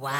[0.00, 0.12] 와우.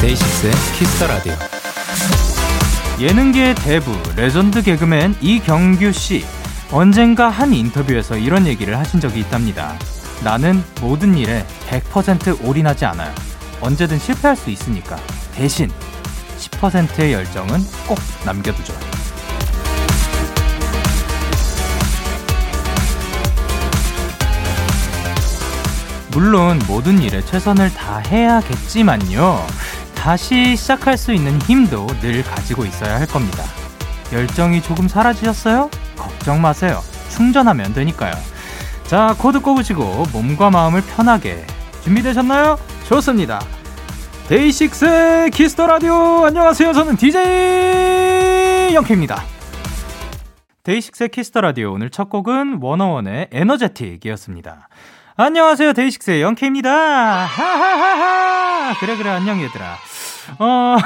[0.00, 1.32] 데이식스의 키스터 라디오.
[2.98, 6.24] 예능계의 대부 레전드 개그맨 이경규 씨
[6.72, 9.74] 언젠가 한 인터뷰에서 이런 얘기를 하신 적이 있답니다.
[10.24, 13.14] 나는 모든 일에 100% 올인하지 않아요.
[13.60, 14.96] 언제든 실패할 수 있으니까
[15.34, 15.70] 대신
[16.38, 18.74] 10%의 열정은 꼭 남겨두죠.
[26.10, 29.46] 물론 모든 일에 최선을 다해야겠지만요.
[29.94, 33.44] 다시 시작할 수 있는 힘도 늘 가지고 있어야 할 겁니다.
[34.12, 35.68] 열정이 조금 사라지셨어요?
[36.26, 36.80] 걱정 마세요.
[37.08, 38.12] 충전하면 되니까요.
[38.88, 41.46] 자, 코드 꼽으시고 몸과 마음을 편하게
[41.84, 42.58] 준비되셨나요?
[42.88, 43.40] 좋습니다.
[44.26, 46.72] DAY6 Kiss the Radio 안녕하세요.
[46.72, 49.22] 저는 DJ Young K입니다.
[50.64, 54.68] DAY6 Kiss the Radio 오늘 첫 곡은 Wanna One의 Energetic이었습니다.
[55.16, 55.74] 안녕하세요.
[55.74, 56.70] 데이식스의 영케입니다.
[57.26, 58.74] 하하하하.
[58.80, 59.76] 그래, 그래, 안녕, 얘들아.
[60.40, 60.76] 어,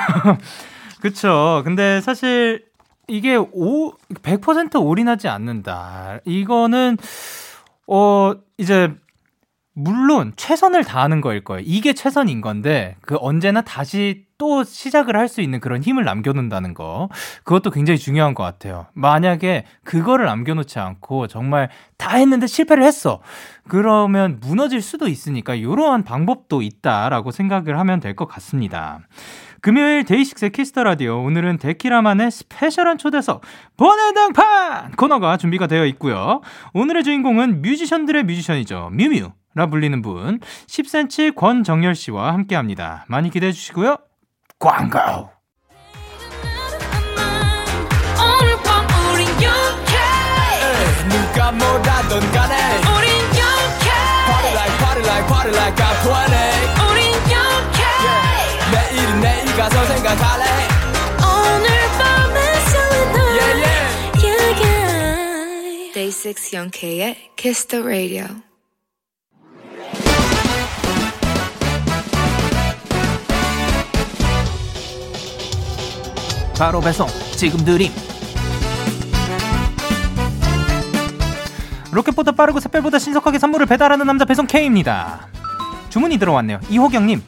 [1.01, 1.63] 그쵸.
[1.65, 2.70] 근데 사실
[3.11, 6.21] 이게 오, 100% 올인하지 않는다.
[6.25, 6.97] 이거는,
[7.87, 8.93] 어, 이제,
[9.73, 11.63] 물론 최선을 다하는 거일 거예요.
[11.65, 17.09] 이게 최선인 건데, 그 언제나 다시 또 시작을 할 수 있는 그런 힘을 남겨놓는다는 거.
[17.45, 18.87] 그것도 굉장히 중요한 것 같아요.
[18.95, 23.21] 만약에 그거를 남겨놓지 않고 정말 다 했는데 실패를 했어.
[23.69, 29.01] 그러면 무너질 수도 있으니까 이러한 방법도 있다라고 생각을 하면 될 것 같습니다.
[29.63, 33.43] 금요일 DAY6의 Kiss the Radio 오늘은 데키라만의 special한 초대석
[33.77, 36.41] 번외등판 코너가 준비가 되어 있고요.
[36.73, 38.91] 오늘의 주인공은 뮤지션들의 뮤지션이죠.
[38.93, 39.33] 뮤뮤.
[39.55, 40.39] 라 불리는 분
[40.69, 43.05] 10cm 권정열 씨와 함께 합니다.
[43.09, 43.97] 많이 기대해 주시고요.
[44.61, 45.31] 광고.
[51.11, 53.11] 누가 뭐라던 간에 우린
[53.41, 53.91] 영케
[54.27, 56.81] Party like party like party like I'm 20 우린 영케 yeah.
[56.81, 56.90] 내
[58.93, 60.45] 일은 내일 가서 생각할래?
[61.19, 61.69] 오늘
[61.99, 62.41] 밤에
[62.71, 64.25] 설레는 yeah, yeah.
[64.25, 65.93] yeah, yeah.
[65.93, 68.27] Day 6 영케의 Kiss the Radio.
[76.59, 77.07] 바로 배송.
[77.37, 77.91] 지금 드림.
[81.91, 85.27] 로켓보다 빠르고 샛별보다 신속하게 선물을 배달하는 남자 배송 K입니다.
[85.89, 86.61] 주문이 들어왔네요.
[86.69, 87.23] 이호경님.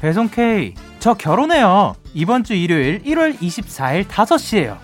[0.00, 4.78] 배송 K 저 결혼해요 이번 주 일요일 1월 24일 5시에요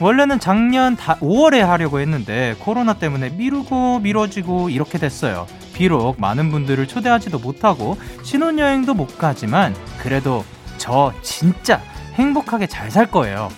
[0.00, 7.38] 원래는 작년 5월에 하려고 했는데 코로나 때문에 미루고 미뤄지고 이렇게 됐어요 비록 많은 분들을 초대하지도
[7.38, 10.44] 못하고 신혼여행도 못 가지만 그래도
[10.76, 11.80] 저 진짜
[12.14, 13.48] 행복하게 잘 살 거예요.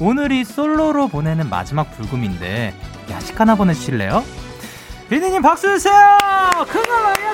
[0.00, 2.74] 오늘이 솔로로 보내는 마지막 불금인데
[3.10, 4.24] 야식 하나 보내주실래요?
[5.10, 5.94] 비디님 박수 주세요!
[6.68, 7.24] 큰거 많이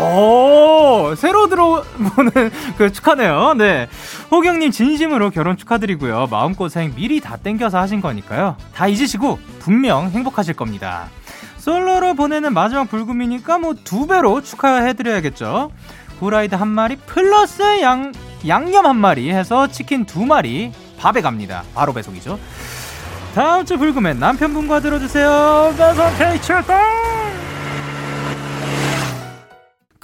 [0.00, 3.54] 오, 새로 들어보는 그 축하네요.
[3.56, 3.88] 네.
[4.30, 6.28] 호경님 진심으로 결혼 축하드리고요.
[6.30, 8.56] 마음고생 미리 다 땡겨서 하신 거니까요.
[8.74, 11.08] 다 잊으시고 분명 행복하실 겁니다.
[11.58, 15.70] 솔로로 보내는 마지막 불금이니까 뭐 두 배로 축하해드려야겠죠.
[16.20, 18.12] 후라이드 한 마리 플러스 양,
[18.46, 21.62] 양념 한 마리 해서 치킨 두 마리 밥에 갑니다.
[21.74, 22.38] 바로 배송이죠.
[23.34, 25.74] 다음 주 불금엔 남편분과 들어주세요.
[25.76, 26.76] 배송 K 출동!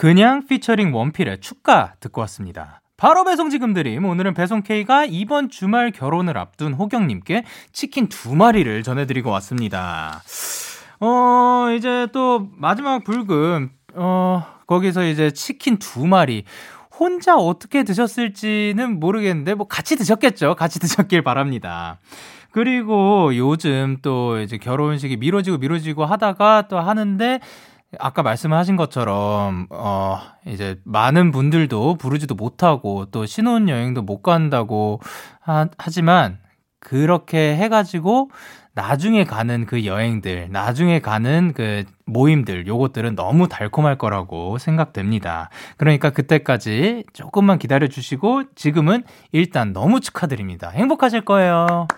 [0.00, 2.80] 그냥 피처링 원필의 축가 듣고 왔습니다.
[2.96, 4.06] 바로 배송 지금 드림.
[4.06, 10.22] 오늘은 배송 K가 이번 주말 결혼을 앞둔 호경님께 치킨 두 마리를 전해드리고 왔습니다.
[11.00, 16.44] 어, 이제 또 마지막 불금, 어, 거기서 이제 치킨 두 마리.
[16.98, 20.54] 혼자 어떻게 드셨을지는 모르겠는데, 뭐 같이 드셨겠죠?
[20.54, 21.98] 같이 드셨길 바랍니다.
[22.52, 27.40] 그리고 요즘 또 이제 결혼식이 미뤄지고 미뤄지고 하다가 또 하는데,
[27.98, 35.00] 아까 말씀하신 것처럼, 어, 이제 많은 분들도 부르지도 못하고 또 신혼 여행도 못 간다고
[35.40, 36.38] 하, 하지만
[36.78, 38.30] 그렇게 해가지고
[38.72, 45.50] 나중에 가는 그 여행들, 나중에 가는 그 모임들, 요것들은 너무 달콤할 거라고 생각됩니다.
[45.76, 49.02] 그러니까 그때까지 조금만 기다려 주시고 지금은
[49.32, 50.70] 일단 너무 축하드립니다.
[50.70, 51.88] 행복하실 거예요.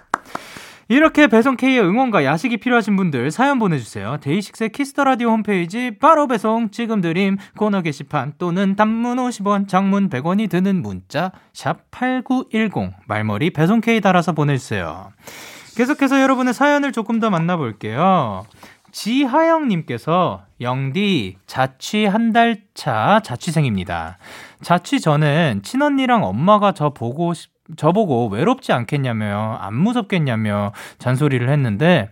[0.89, 4.19] 이렇게 배송 K의 응원과 야식이 필요하신 분들 사연 보내주세요.
[4.21, 10.11] DAY6의 Kiss the Radio 홈페이지 바로 배송 지금 드림 코너 게시판 또는 단문 50원, 장문
[10.11, 15.13] 100원이 드는 문자 샵 #8910 말머리 배송 K 달아서 보내주세요.
[15.77, 18.45] 계속해서 여러분의 사연을 조금 더 만나볼게요.
[18.91, 24.19] 지하영님께서 영디 자취 한 달 차 자취생입니다.
[24.63, 32.11] 자취 전엔 친언니랑 엄마가 저 보고 싶 저보고 외롭지 않겠냐며, 안 무섭겠냐며 잔소리를 했는데,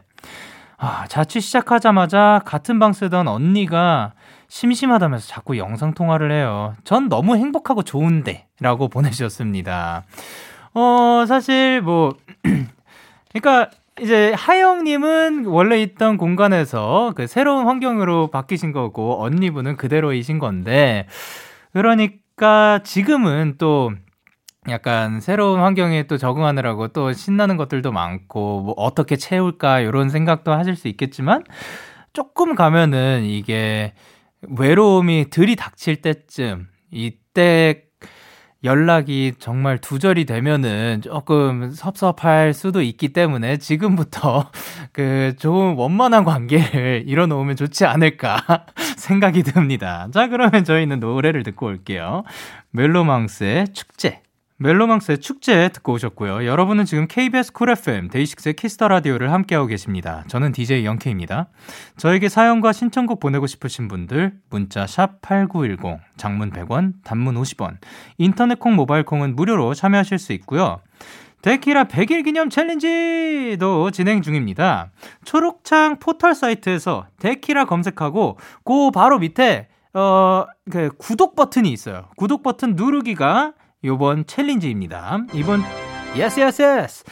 [0.76, 4.14] 아, 자취 시작하자마자 같은 방 쓰던 언니가
[4.48, 6.74] 심심하다면서 자꾸 영상통화를 해요.
[6.84, 10.04] 전 너무 행복하고 좋은데, 라고 보내주셨습니다.
[10.74, 12.14] 어, 사실 뭐,
[13.32, 13.70] 그러니까
[14.00, 21.06] 이제 하영님은 원래 있던 공간에서 그 새로운 환경으로 바뀌신 거고, 언니분은 그대로이신 건데,
[21.72, 23.92] 그러니까 지금은 또
[24.68, 30.76] 약간 새로운 환경에 또 적응하느라고 또 신나는 것들도 많고 뭐 어떻게 채울까 이런 생각도 하실
[30.76, 31.44] 수 있겠지만
[32.12, 33.94] 조금 가면은 이게
[34.42, 37.84] 외로움이 들이닥칠 때쯤 이때
[38.62, 44.50] 연락이 정말 두절이 되면은 조금 섭섭할 수도 있기 때문에 지금부터
[44.92, 48.66] 그 좋은 원만한 관계를 이뤄놓으면 좋지 않을까
[48.98, 50.08] 생각이 듭니다.
[50.12, 52.24] 자, 그러면 저희는 노래를 듣고 올게요.
[52.72, 54.20] 멜로망스의 축제.
[54.62, 56.44] 멜로망스의 축제 듣고 오셨고요.
[56.44, 60.22] 여러분은 지금 KBS 쿨 FM 데이식스의 키스터 라디오를 함께하고 계십니다.
[60.28, 61.48] 저는 DJ Young K입니다.
[61.96, 67.78] 저에게 사연과 신청곡 보내고 싶으신 분들 문자 샵 8910 장문 100원, 단문 50원.
[68.18, 70.80] 인터넷 콩, 모바일 콩은 무료로 참여하실 수 있고요.
[71.40, 74.90] 데키라 100일 기념 챌린지도 진행 중입니다.
[75.24, 82.08] 초록창 포털 사이트에서 데키라 검색하고 그 바로 밑에 어, 그 구독 버튼이 있어요.
[82.16, 83.54] 구독 버튼 누르기가
[83.84, 85.24] 요번 챌린지입니다.
[85.34, 85.62] 이번
[86.16, 87.04] yes yes yes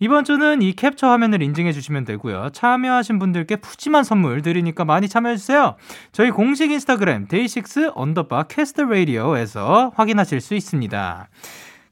[0.00, 2.50] 이번 주는 이 캡처 화면을 인증해 주시면 되고요.
[2.52, 5.76] 참여하신 분들께 푸짐한 선물 드리니까 많이 참여해 주세요.
[6.12, 11.28] 저희 공식 인스타그램 DAY6 underbar Kiss the Radio에서 확인하실 수 있습니다.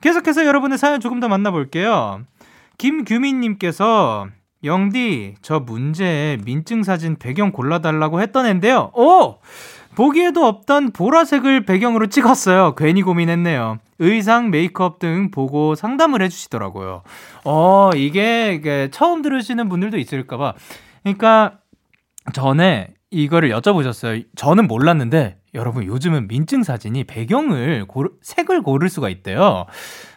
[0.00, 2.22] 계속해서 여러분의 사연 조금 더 만나볼게요.
[2.78, 4.28] 김규민님께서
[4.64, 8.92] 영디 저 문제 민증 사진 배경 골라달라고 했던 앤데요.
[8.94, 9.36] 오!
[10.02, 12.76] 보기에도 없던 보라색을 배경으로 찍었어요.
[12.76, 13.78] 괜히 고민했네요.
[13.98, 17.02] 의상, 메이크업 등 보고 상담을 해주시더라고요.
[17.44, 20.54] 어, 이게, 처음 들으시는 분들도 있을까봐.
[21.02, 21.58] 그러니까
[22.32, 24.24] 전에 이거를 여쭤보셨어요.
[24.36, 29.66] 저는 몰랐는데 여러분 요즘은 민증 사진이 배경을 고르, 색을 고를 수가 있대요.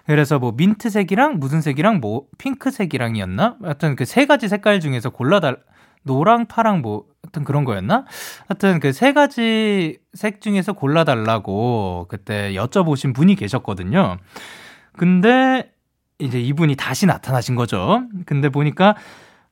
[0.06, 3.56] 그래서 뭐 민트색이랑 무슨 색이랑 뭐 핑크색이랑이었나?
[3.64, 5.58] 하여튼 그 세 가지 색깔 중에서 골라달
[6.04, 8.06] 노랑, 파랑 뭐 하여튼 그런 거였나?
[8.48, 14.18] 하여튼 그 세 가지 색 중에서 골라달라고 그때 여쭤보신 분이 계셨거든요.
[14.98, 15.72] 근데
[16.20, 18.04] 이제 이분이 다시 나타나신 거죠.
[18.26, 18.96] 근데 보니까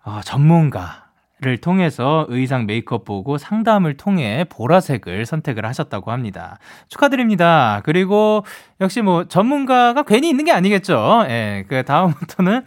[0.03, 6.59] 어, 전문가를 통해서 의상 메이크업 보고 상담을 통해 보라색을 선택을 하셨다고 합니다.
[6.89, 7.81] 축하드립니다.
[7.85, 8.43] 그리고
[8.81, 11.25] 역시 뭐 전문가가 괜히 있는 게 아니겠죠.
[11.29, 12.65] 예, 그 다음부터는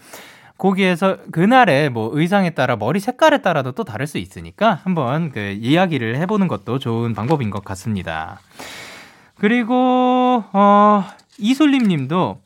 [0.62, 6.16] 거기에서 그날의 뭐 의상에 따라 머리 색깔에 따라도 또 다를 수 있으니까 한번 그 이야기를
[6.18, 8.38] 해보는 것도 좋은 방법인 것 같습니다.
[9.40, 11.04] 그리고 어
[11.38, 12.40] 이솔림 님도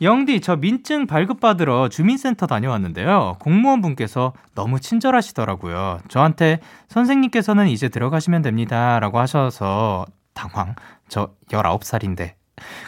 [0.00, 3.38] 영디 저 민증 발급받으러 주민센터 다녀왔는데요.
[3.40, 5.98] 공무원분께서 너무 친절하시더라고요.
[6.06, 9.00] 저한테 선생님께서는 이제 들어가시면 됩니다.
[9.00, 10.76] 라고 하셔서 당황.
[11.08, 12.37] 저 19살인데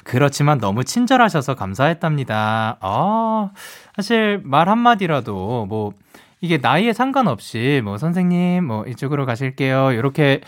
[0.05, 2.79] 그렇지만 너무 친절하셔서 감사했답니다.
[2.81, 3.51] 아,
[3.97, 5.93] 사실 말 한마디라도 뭐,
[6.41, 9.93] 이게 나이에 상관없이 뭐, 선생님, 뭐, 이쪽으로 가실게요.
[9.93, 10.41] 이렇게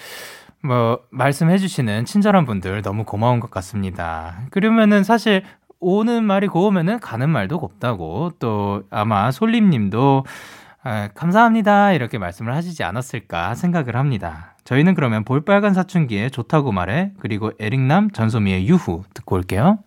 [0.62, 4.40] 뭐, 말씀해 주시는 친절한 분들 너무 고마운 것 같습니다.
[4.50, 5.42] 그러면은 사실
[5.80, 10.24] 오는 말이 고우면은 가는 말도 곱다고 또 아마 솔림 님도
[10.84, 11.92] 아, 감사합니다.
[11.92, 14.51] 이렇게 말씀을 하시지 않았을까 생각을 합니다.
[14.64, 19.78] 저희는 그러면 볼빨간 사춘기에 좋다고 말해, 그리고 에릭남, 전소미의 유후 듣고 올게요.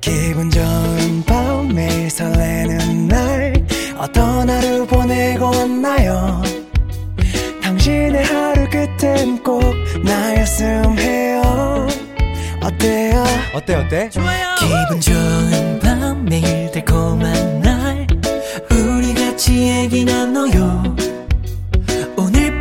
[0.00, 3.54] 기분 좋은 밤 매일 설레는 날
[3.98, 6.42] 어떤 하루 보내고 왔나요?
[7.62, 9.62] 당신의 하루 끝엔 꼭
[10.04, 11.86] 나였음 해요.
[12.62, 13.24] 어때요?
[13.54, 14.10] 어때 어때?
[14.10, 14.54] 좋아요.
[14.58, 17.82] 기분 좋은 밤 매일 달콤한 날.
[19.42, 20.94] 같이 얘기 나눠요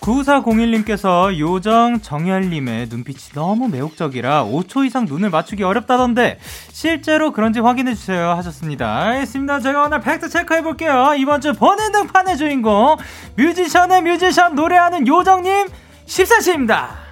[0.00, 6.38] 9401님께서 요정 정열님의 눈빛이 너무 매혹적이라 5초 이상 눈을 맞추기 어렵다던데
[6.72, 9.02] 실제로 그런지 확인해주세요 하셨습니다.
[9.02, 9.60] 알겠습니다.
[9.60, 11.14] 제가 오늘 팩트 체크해볼게요.
[11.18, 12.96] 이번 주 보는 등판의 주인공
[13.36, 15.68] 뮤지션의 뮤지션 노래하는 요정님
[16.06, 17.09] 14시입니다.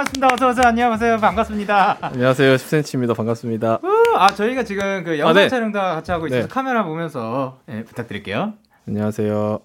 [0.00, 0.28] 반갑습니다.
[0.32, 0.66] 어서 오세요.
[0.68, 1.18] 안녕하세요.
[1.18, 1.98] 반갑습니다.
[2.00, 2.54] 안녕하세요.
[2.56, 3.14] 10cm입니다.
[3.14, 3.80] 반갑습니다.
[4.16, 5.48] 아, 저희가 지금 그 영상 아, 네.
[5.48, 6.48] 촬영도 같이 하고 있어서 네.
[6.48, 8.54] 카메라 보면서 네, 부탁드릴게요.
[8.88, 9.60] 안녕하세요.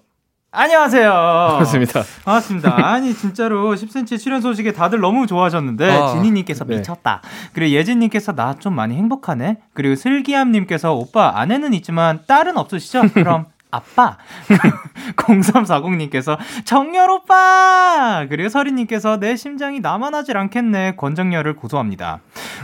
[0.50, 1.10] 안녕하세요.
[1.10, 2.02] 반갑습니다.
[2.24, 2.86] 반갑습니다.
[2.86, 6.76] 아니 진짜로 10cm 출연 소식에 다들 너무 좋아하셨는데 아, 지니님께서 네.
[6.76, 7.22] 미쳤다.
[7.54, 9.58] 그리고 예진님께서 나 좀 많이 행복하네.
[9.72, 13.02] 그리고 슬기암님께서 오빠 아내는 있지만 딸은 없으시죠?
[13.14, 14.18] 그럼 아빠.
[15.16, 18.26] 0340님께서 정열 오빠!
[18.28, 20.96] 그리고 서리님께서 내 심장이 나만 하질 않겠네.
[20.96, 22.20] 권정열을 고소합니다.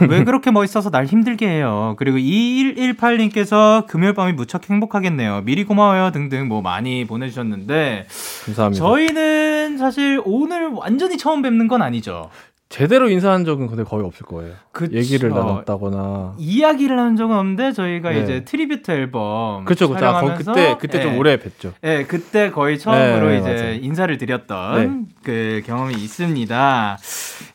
[0.09, 1.95] 왜 그렇게 멋있어서 날 힘들게 해요.
[1.97, 5.41] 그리고 2118님께서 금요일 밤이 무척 행복하겠네요.
[5.41, 6.11] 미리 고마워요.
[6.11, 8.07] 등등 뭐 많이 보내주셨는데.
[8.45, 8.83] 감사합니다.
[8.83, 12.29] 저희는 사실 오늘 완전히 처음 뵙는 건 아니죠.
[12.73, 14.55] 제대로 인사한 적은 근데 거의 없을 거예요.
[14.71, 14.97] 그쵸.
[14.97, 18.23] 얘기를 나눴다거나 이야기를 한 적은 없는데 저희가 네.
[18.23, 20.07] 이제 tribute 앨범 그렇죠, 그렇죠.
[20.07, 21.03] 아, 그때 그때 네.
[21.03, 21.73] 좀 오래 뵀죠.
[21.81, 23.73] 네, 그때 거의 처음으로 네, 이제 맞아요.
[23.75, 25.13] 인사를 드렸던 네.
[25.23, 26.97] 그 경험이 있습니다.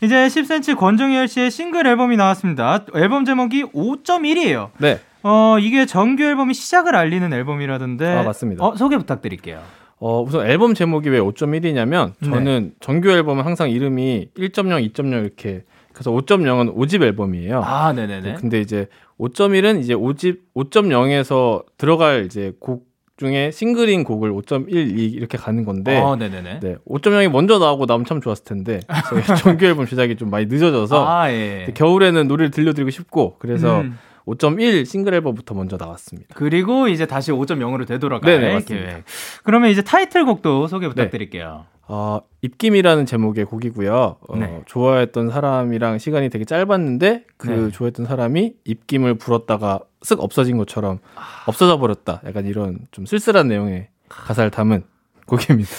[0.03, 2.85] 이제 10cm 권정열 씨의 싱글 앨범이 나왔습니다.
[2.95, 4.71] 앨범 제목이 5.1이에요.
[4.79, 5.01] 네.
[5.25, 8.07] 어 이게 정규 앨범이 시작을 알리는 앨범이라던데.
[8.07, 8.65] 아 맞습니다.
[8.65, 9.61] 어 소개 부탁드릴게요.
[10.01, 12.77] 어, 우선 앨범 제목이 왜 5.1이냐면 저는 네.
[12.81, 17.61] 정규 앨범은 항상 이름이 1.0, 2.0 이렇게 그래서 5.0은 5집 앨범이에요.
[17.65, 18.35] 아, 네네네.
[18.35, 18.87] 근데 이제
[19.19, 22.87] 5.1은 이제 5집 5.0에서 들어갈 이제 곡
[23.17, 26.61] 중에 싱글인 곡을 5.1 이렇게 가는 건데 어, 네네네.
[26.61, 28.79] 네, 5.0이 먼저 나오고 나면 참 좋았을 텐데
[29.43, 31.67] 정규 앨범 제작이 좀 많이 늦어져서 아, 예.
[31.75, 33.99] 겨울에는 노래를 들려드리고 싶고 그래서 음.
[34.29, 36.35] 5.1 싱글 앨범부터 먼저 나왔습니다.
[36.35, 39.05] 그리고 이제 다시 5.0으로 되돌아갈 네네, 계획.
[39.43, 40.91] 그러면 이제 타이틀곡도 소개 네.
[40.91, 41.65] 부탁드릴게요.
[41.71, 41.79] 네.
[41.91, 44.17] 어, 입김이라는 제목의 곡이고요.
[44.21, 44.63] 어, 네.
[44.67, 47.71] 좋아했던 사람이랑 시간이 되게 짧았는데 그 네.
[47.71, 51.45] 좋아했던 사람이 입김을 불었다가 쓱 없어진 것처럼 아...
[51.47, 52.21] 없어져 버렸다.
[52.27, 54.85] 약간 이런 좀 쓸쓸한 내용의 가사를 담은
[55.27, 55.71] 곡입니다.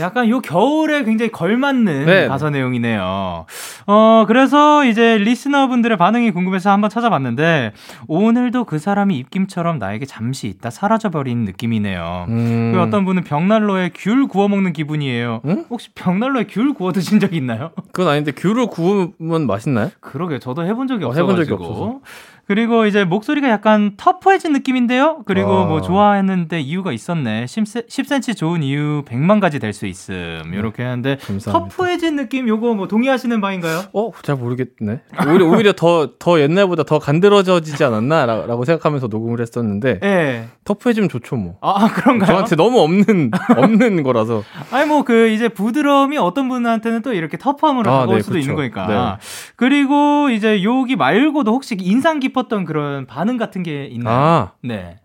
[0.00, 2.28] 약간 요 겨울에 굉장히 걸맞는 네.
[2.28, 3.46] 가사 내용이네요.
[3.86, 7.72] 어, 그래서 이제 리스너분들의 반응이 궁금해서 한번 찾아봤는데,
[8.08, 12.26] 오늘도 그 사람이 입김처럼 나에게 잠시 있다 사라져버린 느낌이네요.
[12.28, 12.72] 음.
[12.74, 15.40] 그 어떤 분은 벽난로에 귤 구워 먹는 기분이에요.
[15.44, 15.64] 응?
[15.70, 17.70] 혹시 벽난로에 귤 구워 드신 적 있나요?
[17.92, 19.90] 그건 아닌데, 귤을 구우면 맛있나요?
[20.00, 20.38] 그러게요.
[20.38, 21.32] 저도 해본 적이 어, 없어가지고.
[21.32, 22.00] 해본 적이 없어서.
[22.46, 25.22] 그리고 이제 목소리가 약간 터프해진 느낌인데요.
[25.26, 25.64] 그리고 아.
[25.64, 27.46] 뭐 좋아했는데 이유가 있었네.
[27.46, 30.52] 10, 10cm 좋은 이유 100만 가지 될 수 있음.
[30.52, 33.84] 이렇게 하는데 터프해진 느낌 요거 뭐 동의하시는 바인가요?
[33.92, 35.00] 어, 잘 모르겠네.
[35.26, 39.98] 오히려 오히려 더 더 옛날보다 더 간드러져지지 않았나라고 생각하면서 녹음을 했었는데.
[40.00, 40.48] 네.
[40.64, 41.56] 터프해지면 좋죠, 뭐.
[41.60, 42.26] 아, 그런가요?
[42.28, 44.42] 저한테 너무 없는 없는 거라서.
[44.70, 48.40] 아니 뭐 그 이제 부드러움이 어떤 분한테는 또 이렇게 터프함으로 아, 다가올 네, 수도 그쵸.
[48.40, 48.86] 있는 거니까.
[48.86, 49.24] 네.
[49.56, 54.14] 그리고 이제 여기 말고도 혹시 인상 깊 싶었던 그런 반응 같은 게 있나요?
[54.14, 54.52] 아.
[54.62, 54.98] 네.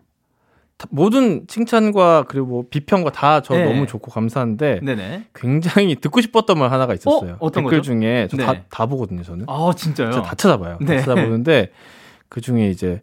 [0.88, 3.64] 모든 칭찬과 그리고 뭐 비평과 다저 네.
[3.64, 5.26] 너무 좋고 감사한데 네네.
[5.34, 7.36] 굉장히 듣고 싶었던 말 하나가 있었어요.
[7.38, 7.50] 어?
[7.50, 7.82] 댓글 거죠?
[7.82, 8.64] 중에 저다 네.
[8.70, 9.44] 다 보거든요, 저는.
[9.48, 10.10] 아, 진짜요?
[10.10, 10.78] 다 찾아봐요.
[10.80, 10.96] 네.
[10.96, 11.70] 다 찾아보는데
[12.28, 13.02] 그 중에 이제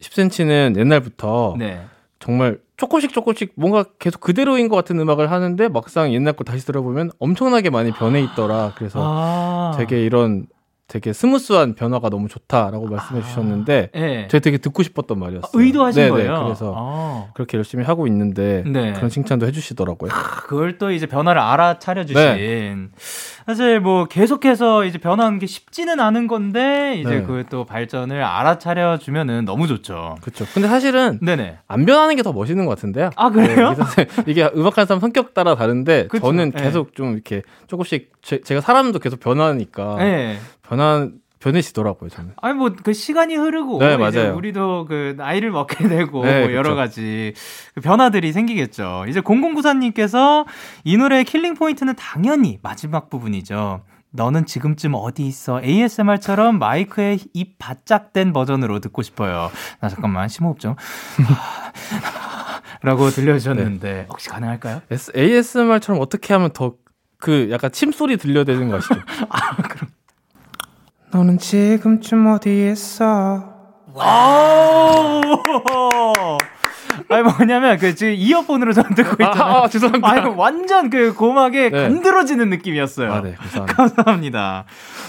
[0.00, 1.82] 10cm는 옛날부터 네.
[2.18, 7.10] 정말 조금씩 조금씩 뭔가 계속 그대로인 것 같은 음악을 하는데 막상 옛날 거 다시 들어보면
[7.18, 8.72] 엄청나게 많이 변해 있더라.
[8.76, 10.46] 그래서 아~ 되게 이런
[10.88, 14.28] 되게 스무스한 변화가 너무 좋다라고 말씀해 아, 주셨는데 네.
[14.28, 15.46] 제가 되게 듣고 싶었던 말이었어요.
[15.46, 16.42] 아, 의도하신 네네, 거예요.
[16.44, 17.26] 그래서 아.
[17.32, 18.92] 그렇게 열심히 하고 있는데 네.
[18.92, 20.10] 그런 칭찬도 해주시더라고요.
[20.12, 22.14] 아, 그걸 또 이제 변화를 알아차려 주신.
[22.22, 22.76] 네.
[23.46, 27.22] 사실 뭐 계속해서 이제 변하는 게 쉽지는 않은 건데 이제 네.
[27.22, 30.16] 그또 발전을 알아차려 주면은 너무 좋죠.
[30.20, 30.44] 그렇죠.
[30.52, 31.58] 근데 사실은 네네.
[31.68, 33.10] 안 변하는 게 더 멋있는 것 같은데요.
[33.16, 33.74] 아 그래요?
[33.96, 36.26] 네, 이게 음악하는 사람 성격 따라 다른데 그쵸?
[36.26, 36.62] 저는 네.
[36.62, 40.38] 계속 좀 이렇게 조금씩 제, 가 사람도 계속 변하니까 네.
[40.72, 42.32] 변한 변해지더라고요, 저는.
[42.40, 44.34] 아니, 뭐, 그 시간이 흐르고, 네, 맞아요.
[44.36, 46.76] 우리도 그 나이를 먹게 되고, 네, 뭐 여러 그쵸.
[46.76, 47.34] 가지
[47.74, 49.04] 그 변화들이 생기겠죠.
[49.08, 50.46] 이제 0094님께서
[50.84, 53.82] 이 노래의 killing point는 당연히 마지막 부분이죠.
[54.12, 55.60] 너는 지금쯤 어디 있어?
[55.62, 59.50] ASMR처럼 마이크에 입 바짝 댄 버전으로 듣고 싶어요.
[59.80, 60.76] 나 잠깐만, 심호흡 좀.
[62.82, 64.06] 라고 들려주셨는데, 네.
[64.08, 64.80] 혹시 가능할까요?
[65.16, 66.82] ASMR처럼 어떻게 하면 더
[67.22, 68.96] 그 약간 침 소리 들려야 되는 거 아시죠?
[69.30, 69.88] 아, 그럼.
[71.12, 73.44] 너는 지금쯤 어디에 있어?
[73.92, 75.20] 와우!
[77.08, 79.54] 아니 뭐냐면 그 지금 이어폰으로 전 듣고 아, 있잖아요.
[79.56, 80.08] 아, 아, 죄송합니다.
[80.08, 81.82] 아니 완전 그 고막에 네.
[81.82, 83.12] 간드러지는 느낌이었어요.
[83.12, 83.74] 아, 네, 감사합니다.
[83.74, 84.64] 감사합니다.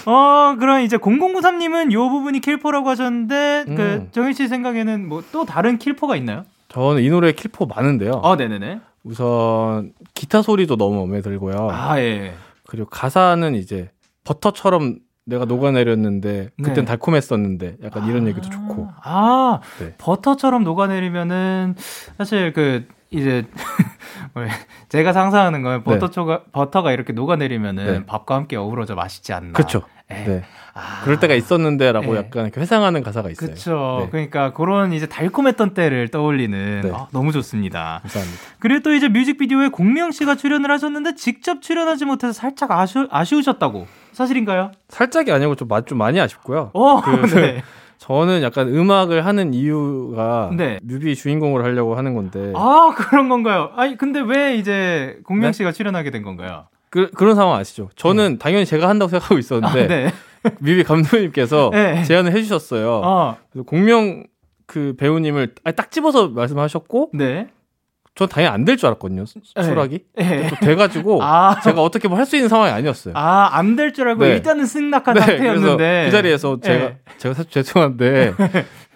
[0.06, 3.76] 어, 그럼 이제 0093님은 요 부분이 킬포라고 하셨는데 그 음.
[3.76, 6.44] 그 정열 씨 생각에는 뭐 또 다른 킬포가 있나요?
[6.68, 8.20] 저는 이 노래 킬포 많은데요.
[8.22, 8.80] 아, 네네네.
[9.04, 11.68] 우선 기타 소리도 너무 마음에 들고요.
[11.70, 12.34] 아, 예.
[12.66, 13.90] 그리고 가사는 이제
[14.24, 16.84] 버터처럼 내가 녹아내렸는데 그땐 네.
[16.84, 18.88] 달콤했었는데 약간 이런 아, 얘기도 좋고.
[19.02, 19.94] 아, 네.
[19.98, 21.74] 버터처럼 녹아내리면은
[22.18, 23.46] 사실 그 이제
[24.90, 26.50] 제가 상상하는 건 버터초가 네.
[26.52, 28.06] 버터가 이렇게 녹아내리면은 네.
[28.06, 29.52] 밥과 함께 어우러져 맛있지 않나.
[29.52, 29.82] 그렇죠.
[30.08, 30.42] 네.
[30.74, 31.02] 아.
[31.04, 32.18] 그럴 때가 있었는데라고 네.
[32.18, 33.46] 약간 회상하는 가사가 있어요.
[33.46, 33.98] 그렇죠.
[34.02, 34.08] 네.
[34.10, 36.90] 그러니까 그런 이제 달콤했던 때를 떠올리는 네.
[36.92, 38.00] 아, 너무 좋습니다.
[38.02, 38.40] 감사합니다.
[38.58, 44.72] 그리고 또 이제 뮤직비디오에 공명 씨가 출연을 하셨는데 직접 출연하지 못해서 살짝 아쉬, 아쉬우셨다고 사실인가요?
[44.88, 46.70] 살짝이 아니고 좀, 좀 많이 아쉽고요.
[46.74, 47.62] 어, 그, 네.
[47.98, 50.78] 저는 약간 음악을 하는 이유가 네.
[50.82, 52.52] 뮤비 주인공으로 하려고 하는 건데.
[52.56, 53.70] 아 그런 건가요?
[53.76, 55.52] 아니 근데 왜 이제 공명 네?
[55.52, 55.76] 씨가 네?
[55.76, 56.66] 출연하게 된 건가요?
[56.90, 57.90] 그 그런 상황 아시죠?
[57.96, 58.38] 저는 네.
[58.38, 60.12] 당연히 제가 한다고 생각하고 있었는데 아, 네.
[60.60, 62.02] 뮤비 감독님께서 네.
[62.04, 63.00] 제안을 해주셨어요.
[63.04, 63.36] 어.
[63.50, 64.24] 그래서 공명
[64.66, 67.10] 그 배우님을 딱 집어서 말씀하셨고.
[67.14, 67.48] 네.
[68.16, 69.24] 전 당연히 안 될 줄 알았거든요.
[69.26, 70.04] 수락이.
[70.16, 70.46] 네.
[70.48, 71.58] 또 돼가지고 아.
[71.64, 73.12] 제가 어떻게 뭐 할 수 있는 상황이 아니었어요.
[73.16, 74.30] 아, 안 될 줄 알고 네.
[74.34, 75.20] 일단은 승낙한 네.
[75.20, 76.02] 상태였는데.
[76.06, 78.34] 그 자리에서 제가 제가 사실 죄송한데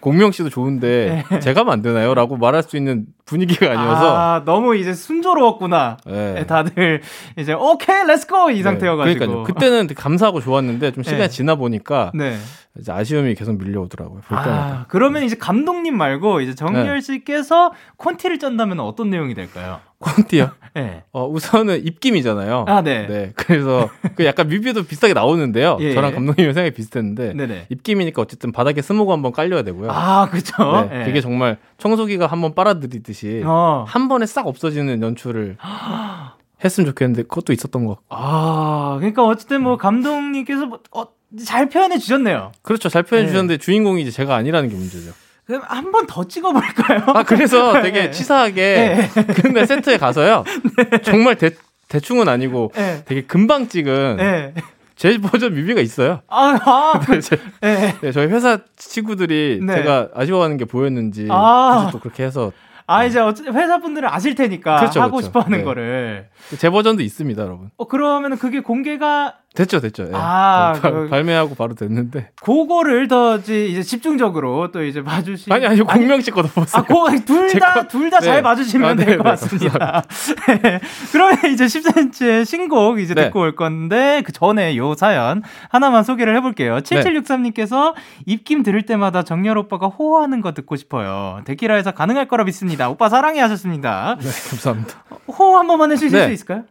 [0.00, 1.40] 공명 씨도 좋은데 네.
[1.40, 2.14] 제가 하면 안 되나요?
[2.14, 5.96] 라고 말할 수 있는 분위기가 아니어서 아, 너무 이제 순조로웠구나.
[6.06, 6.46] 네.
[6.46, 7.02] 다들
[7.36, 8.62] 이제 오케이 let's go 이 네.
[8.62, 9.44] 상태여가지고 그러니까요.
[9.44, 11.28] 그때는 감사하고 좋았는데 좀 시간이 네.
[11.28, 12.36] 지나 보니까 네.
[12.78, 14.20] 이제 아쉬움이 계속 밀려오더라고요.
[14.20, 14.52] 볼 때마다.
[14.52, 19.80] 아, 그러면 이제 감독님 말고 이제 정열 씨께서 콘티를 짠다면 어떤 내용이 될까요?
[19.98, 20.50] 콘티요?
[20.74, 21.02] 네.
[21.12, 22.66] 어, 우선은 입김이잖아요.
[22.68, 23.06] 아, 네.
[23.06, 23.32] 네.
[23.34, 25.76] 그래서 그 약간 뮤비도 비슷하게 나오는데요.
[25.80, 25.92] 예.
[25.92, 27.66] 저랑 감독님의 생각이 비슷했는데 네네.
[27.70, 29.90] 입김이니까 어쨌든 바닥에 스모그 한번 깔려야 되고요.
[29.90, 30.88] 아, 그렇죠.
[30.88, 31.00] 네.
[31.00, 31.04] 예.
[31.04, 33.84] 그게 정말 청소기가 한번 빨아들이듯이 어.
[33.88, 35.56] 한 번에 싹 없어지는 연출을
[36.64, 38.04] 했으면 좋겠는데 그것도 있었던 것 같고.
[38.10, 41.06] 아, 그러니까 어쨌든 뭐 감독님께서 뭐, 어,
[41.44, 42.52] 잘 표현해 주셨네요.
[42.62, 42.88] 그렇죠.
[42.88, 43.32] 잘 표현해 네.
[43.32, 45.12] 주셨는데 주인공이 이제 제가 아니라는 게 문제죠.
[45.46, 47.04] 그럼 한 번 더 찍어볼까요?
[47.14, 48.10] 아, 그래서 되게 네.
[48.10, 49.24] 치사하게 네.
[49.34, 50.44] 근데 세트에 가서요.
[50.90, 51.00] 네.
[51.02, 51.50] 정말 대,
[51.88, 53.02] 대충은 아니고 네.
[53.06, 54.54] 되게 금방 찍은 네.
[54.96, 56.20] 제 버전 뮤비가 있어요.
[56.28, 57.00] 아, 아.
[57.08, 58.12] 네, 제, 네.
[58.12, 61.88] 저희 회사 친구들이 제가 아쉬워하는 게 보였는지 아.
[61.92, 62.52] 또 그렇게 해서
[62.90, 65.26] 아 이제 회사 분들은 아실 테니까 그렇죠, 하고 그렇죠.
[65.26, 65.64] 싶어하는 네.
[65.64, 67.70] 거를 제 버전도 있습니다, 여러분.
[67.76, 70.04] 어 그러면은 그게 공개가 됐죠, 됐죠.
[70.04, 70.10] 예.
[70.12, 72.30] 아, 바, 그, 발매하고 바로 됐는데.
[72.42, 75.50] 그거를 더 이제 집중적으로 또 이제 봐주시.
[75.52, 76.84] 아니 아니 공명 씨 거도 보세요.
[76.88, 78.42] 아, 둘다 둘 다잘 네.
[78.42, 80.02] 봐주시면 아, 네, 될것 네, 같습니다.
[80.62, 80.80] 네.
[81.10, 83.24] 그러면 이제 10cm의 신곡 이제 네.
[83.24, 86.78] 듣고 올 건데 그 전에 요 사연 하나만 소개를 해볼게요.
[86.78, 87.94] 7763님께서
[88.26, 91.40] 입김 들을 때마다 정열 오빠가 호호하는 거 듣고 싶어요.
[91.46, 92.90] 데키라에서 가능할 거라 믿습니다.
[92.90, 94.18] 오빠 사랑해 하셨습니다.
[94.20, 95.04] 네, 감사합니다.
[95.26, 96.64] 호호 한 번만 해주실 수 있을까요?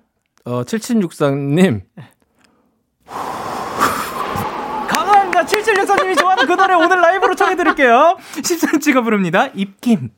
[0.46, 1.82] 어, 7763님.
[4.88, 5.44] 강합니다.
[5.46, 8.18] 7764님이 좋아하는 그 노래 오늘 라이브로 청해드릴게요.
[8.36, 9.48] 10cm가 부릅니다.
[9.54, 10.10] 입김.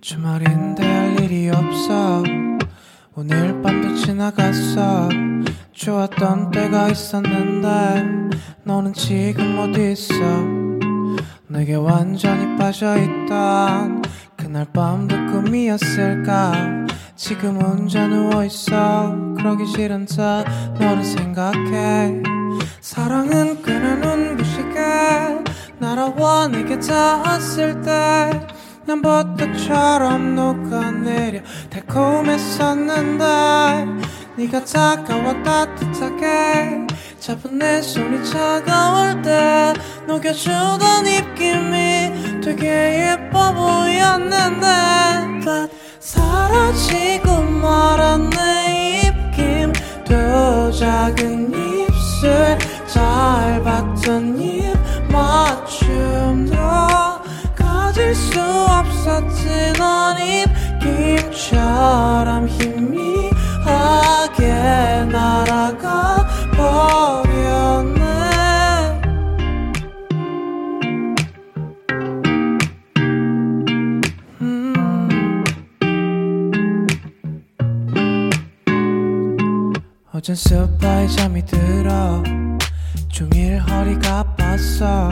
[0.00, 2.22] 주말인데 할 일이 없어
[3.14, 5.08] 오늘 밤도 지나갔어
[5.72, 10.81] 좋았던 때가 있었는데 너는 지금 어디 있어
[11.52, 14.02] 내게 완전히 빠져있던
[14.36, 16.86] 그날 밤도 꿈이었을까?
[17.14, 19.34] 지금 혼자 누워있어.
[19.36, 20.44] 그러기 싫은 척
[20.80, 22.22] 너를 생각해.
[22.80, 25.44] 사랑은 꽤나 눈부시게
[25.78, 33.24] 날아와 내게 닿았을 때 난 버터처럼 녹아내려 달콤했었는데
[34.34, 36.86] 네가 다가와 따뜻하게
[37.20, 39.74] 잡은 내 손이 차가울 때
[40.06, 44.66] 녹여주던 입김이 되게 예뻐 보였는데
[45.44, 49.70] But 사라지고 말한 내 입김
[50.06, 54.74] 또 작은 입술 잘 봤던 입
[55.10, 56.56] 맞춤도
[57.54, 60.16] 가질 수 없었지 넌
[60.80, 63.31] 입김처럼 희미
[63.82, 64.46] 하게
[65.10, 66.24] 날아가
[66.56, 68.02] 버렸네.
[74.40, 74.72] 음.
[80.12, 82.22] 어젠 소파에 잠이 들어.
[83.08, 85.10] 종일 허리가 아팠어.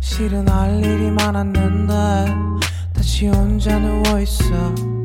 [0.00, 1.94] 실은 할 일이 많았는데
[2.92, 5.01] 다시 혼자 누워있어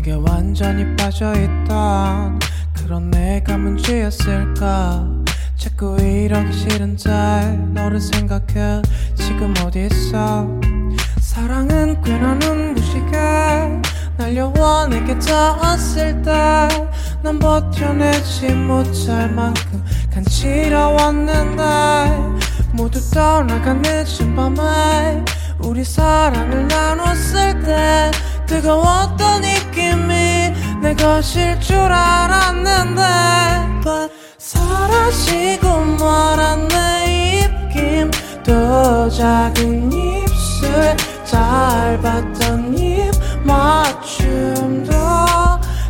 [0.00, 2.38] 내게 완전히 빠져있던
[2.72, 5.06] 그런 내가 문제였을까?
[5.56, 7.10] 자꾸 이러기 싫은데
[7.74, 8.80] 너를 생각해.
[9.14, 10.48] 지금 어디 있어?
[11.20, 13.82] 사랑은 꽤나 눈부시게
[14.16, 16.30] 날려와 내게 닿았을 때
[17.22, 21.62] 난 버텨내지 못할 만큼 간지러웠는데
[22.72, 25.22] 모두 떠나간 늦은 밤에
[25.58, 28.10] 우리 사랑을 나눴을 때
[28.46, 30.52] 뜨거웠던 느낌이
[30.82, 33.02] 내 것일 줄 알았는데
[33.82, 35.84] But 사라지고
[36.68, 38.10] 내 입김.
[38.42, 43.12] 또 작은 입술 짧았던 입
[43.44, 44.92] 맞춤도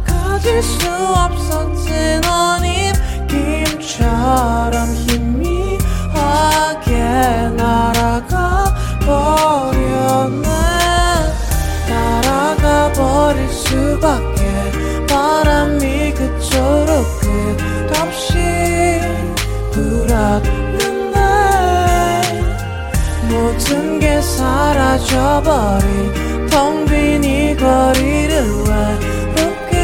[0.05, 2.63] 가질 수 없었지 넌
[3.27, 5.79] 입김처럼 희미하게
[7.57, 10.50] 날아가 버렸네
[12.93, 14.41] 버릴 수밖에.
[15.11, 18.35] 바람이 그토록 끝없이
[19.73, 21.17] 불었는데
[23.29, 25.89] 모든 게 사라져버린
[26.49, 29.77] 텅빈 이 거리를 외롭게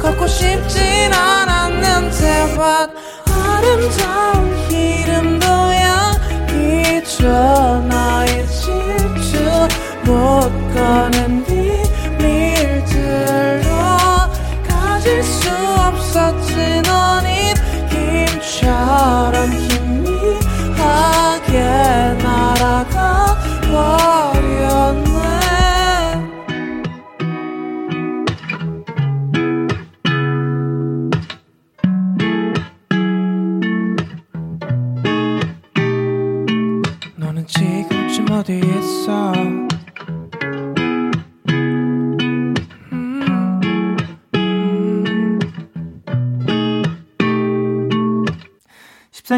[0.00, 2.90] 걷고 싶진 않았는데 But
[3.30, 6.12] 아름다운 이름도야
[6.54, 9.68] 잊어 나의 질투
[10.04, 11.49] 못 꺼낸
[19.02, 19.59] 입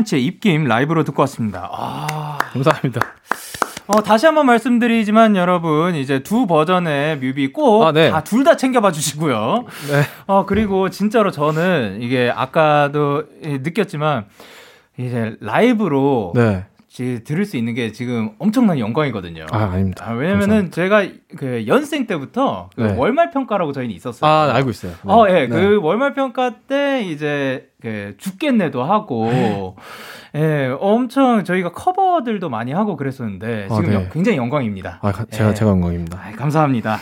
[0.04, 1.68] 10cm의 입김 라이브로 듣고 왔습니다.
[1.72, 3.00] 아, 감사합니다.
[3.88, 8.10] 어, 다시 한번 말씀드리지만 여러분 이제 두 버전의 뮤비 꼭 아, 네.
[8.10, 9.64] 다 둘 다 챙겨봐 주시고요.
[9.90, 10.02] 네.
[10.26, 14.26] 어 그리고 진짜로 저는 이게 아까도 느꼈지만
[14.98, 16.64] 이제 라이브로 네.
[16.92, 19.46] 지- 들을 수 있는 게 지금 엄청난 영광이거든요.
[19.50, 20.04] 아, 아닙니다.
[20.06, 20.74] 아, 왜냐면은 감사합니다.
[20.74, 21.06] 제가
[21.38, 22.94] 그 연생 때부터 그 네.
[22.94, 24.30] 월말 평가라고 저희는 있었어요.
[24.30, 24.92] 아, 알고 있어요.
[24.92, 25.10] 네.
[25.10, 25.48] 어, 예, 네.
[25.48, 29.74] 그 월말 평가 때 이제 그 죽겠네도 하고,
[30.36, 33.94] 예, 엄청 저희가 커버들도 많이 하고 그랬었는데 아, 지금 네.
[33.96, 34.98] 영- 굉장히 영광입니다.
[35.02, 35.54] 아, 가- 제가 예.
[35.54, 36.18] 제가 영광입니다.
[36.22, 36.98] 아, 감사합니다.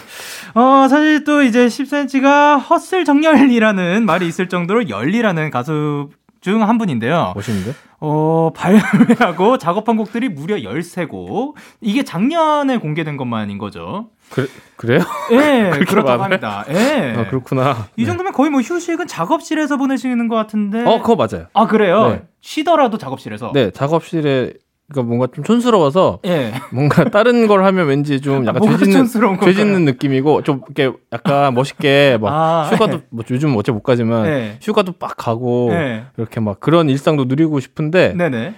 [0.55, 7.33] 어, 사실 또 이제 10cm가 헛슬 정열이라는 말이 있을 정도로 열리라는 가수 중 한 분인데요.
[7.35, 7.75] 멋있는데?
[8.01, 11.55] 어, 발매하고 작업한 곡들이 무려 13곡.
[11.81, 14.09] 이게 작년에 공개된 것만인 거죠.
[14.31, 15.01] 그래, 그래요?
[15.33, 16.23] 예, 그렇다고?
[16.23, 16.65] 합니다.
[16.71, 17.15] 예.
[17.17, 17.89] 아, 그렇구나.
[17.97, 18.07] 이 네.
[18.07, 20.85] 정도면 거의 뭐 휴식은 작업실에서 보내시는 것 같은데.
[20.85, 21.47] 어, 그거 맞아요.
[21.53, 22.09] 아, 그래요?
[22.09, 22.23] 네.
[22.41, 23.53] 쉬더라도 작업실에서.
[23.53, 24.55] 네, 작업실에
[24.91, 26.53] 그러니까 뭔가 좀 촌스러워서 예.
[26.73, 29.55] 뭔가 다른 걸 하면 왠지 좀 약간 뭐가 죄 짓는 촌스러운 죄 건가요?
[29.55, 34.59] 짓는 느낌이고 좀 이렇게 약간 멋있게 막 아, 휴가도 뭐 요즘 어째 못 가지만 네.
[34.61, 36.05] 휴가도 빡 가고 네.
[36.17, 38.55] 이렇게 막 그런 일상도 누리고 싶은데 네네.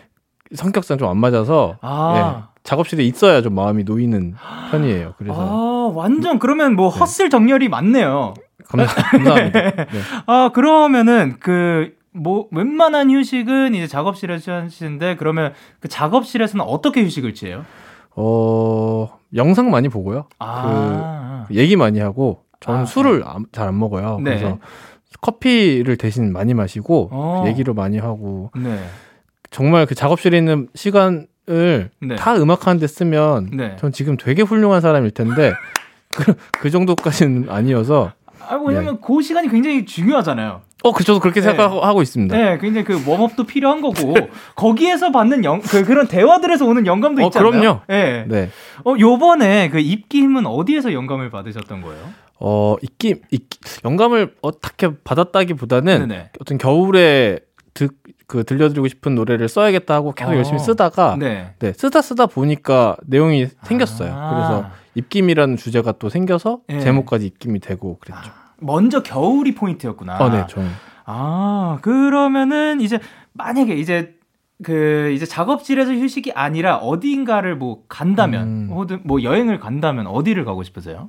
[0.55, 2.15] 성격상 좀 안 맞아서 아.
[2.49, 4.35] 예, 작업실에 있어야 좀 마음이 놓이는
[4.71, 5.15] 편이에요.
[5.19, 8.35] 그래서 아, 완전 그러면 뭐 헛슬 정렬이 맞네요.
[8.67, 9.61] 감사, 감사합니다.
[9.61, 9.87] 네.
[10.27, 17.65] 아, 그러면은 그 뭐 웬만한 휴식은 이제 작업실에서 하시는데 그러면 그 작업실에서는 어떻게 휴식을 취해요?
[18.15, 20.27] 어 영상 많이 보고요.
[20.39, 21.45] 아.
[21.49, 24.19] 그 얘기 많이 하고 저는 아, 술을 잘 안 먹어요.
[24.23, 24.37] 네.
[24.39, 24.59] 그래서
[25.21, 27.45] 커피를 대신 많이 마시고 어.
[27.47, 28.79] 얘기를 많이 하고 네.
[29.51, 31.27] 정말 그 작업실에 있는 시간을
[32.01, 32.17] 네.
[32.19, 33.77] 다 음악 하는데 쓰면 네.
[33.77, 35.53] 전 지금 되게 훌륭한 사람일 텐데
[36.15, 38.13] 그, 그 정도까지는 아니어서
[38.49, 40.63] 아, 왜냐면 그 시간이 굉장히 중요하잖아요.
[40.85, 41.47] 어, 그 저도 그렇게 네.
[41.47, 42.37] 생각하고 있습니다.
[42.37, 44.15] 네, 굉장히 그 웜업도 필요한 거고
[44.57, 47.51] 거기에서 받는 영, 그 그런 대화들에서 오는 영감도 어, 있잖아요.
[47.51, 47.81] 그럼요.
[47.89, 48.25] 네.
[48.27, 48.51] 네.
[48.85, 52.03] 어, 요번에 그 입김은 어디에서 영감을 받으셨던 거예요?
[52.41, 56.31] 어, 입기, 입기 영감을 어떻게 받았다기 보다는 네네.
[56.41, 57.39] 어떤 겨울에
[57.75, 57.93] 듣,
[58.27, 60.37] 그 들려드리고 싶은 노래를 써야겠다 하고 계속 어.
[60.37, 61.55] 열심히 쓰다가 네.
[61.61, 64.13] 네, 쓰다 쓰다 보니까 내용이 생겼어요.
[64.13, 64.31] 아.
[64.31, 66.81] 그래서 입김이라는 주제가 또 생겨서 네.
[66.81, 68.31] 제목까지 입김이 되고 그랬죠.
[68.59, 70.17] 먼저 겨울이 포인트였구나.
[70.17, 70.71] 아, 네, 저는.
[71.05, 73.01] 아, 그러면은 이제
[73.33, 74.17] 만약에 이제
[74.63, 78.69] 그 이제 작업실에서 휴식이 아니라 어딘가를 뭐 간다면 음.
[78.71, 81.09] 혹은 뭐 여행을 간다면 어디를 가고 싶으세요?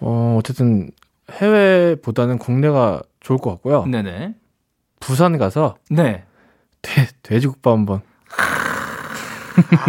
[0.00, 0.90] 어, 어쨌든
[1.30, 3.86] 해외보다는 국내가 좋을 것 같고요.
[3.86, 4.34] 네네.
[5.00, 6.24] 부산 가서 네.
[6.82, 8.00] 돼, 돼지국밥 한번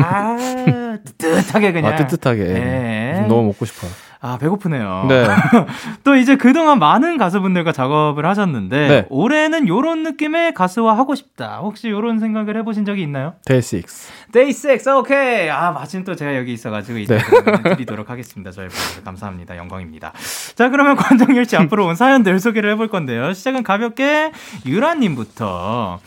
[0.04, 1.94] 아, 뜨뜻하게 그냥.
[1.94, 3.26] 아, 뜨뜻하게 네.
[3.28, 3.92] 너무 먹고 싶어요.
[4.20, 5.06] 아, 배고프네요.
[5.08, 5.28] 네.
[6.04, 9.06] 또 이제 그동안 많은 가수분들과 작업을 하셨는데 네.
[9.10, 11.60] 올해는 요런 느낌의 가수와 하고 싶다.
[11.60, 13.36] 혹시 요런 생각을 해보신 적이 있나요?
[13.46, 14.32] Day 6.
[14.32, 14.88] Day 6.
[14.98, 15.50] 오케이.
[15.50, 17.62] 아, 마침 또 제가 여기 있어가지고 이제 네.
[17.76, 18.52] 드리도록 하겠습니다.
[18.52, 19.56] 저희 분들 감사합니다.
[19.56, 20.14] 영광입니다.
[20.56, 23.34] 자, 그러면 권정열 씨 앞으로 온 사연들 소개를 해볼 건데요.
[23.34, 24.32] 시작은 가볍게
[24.66, 26.00] 유라님부터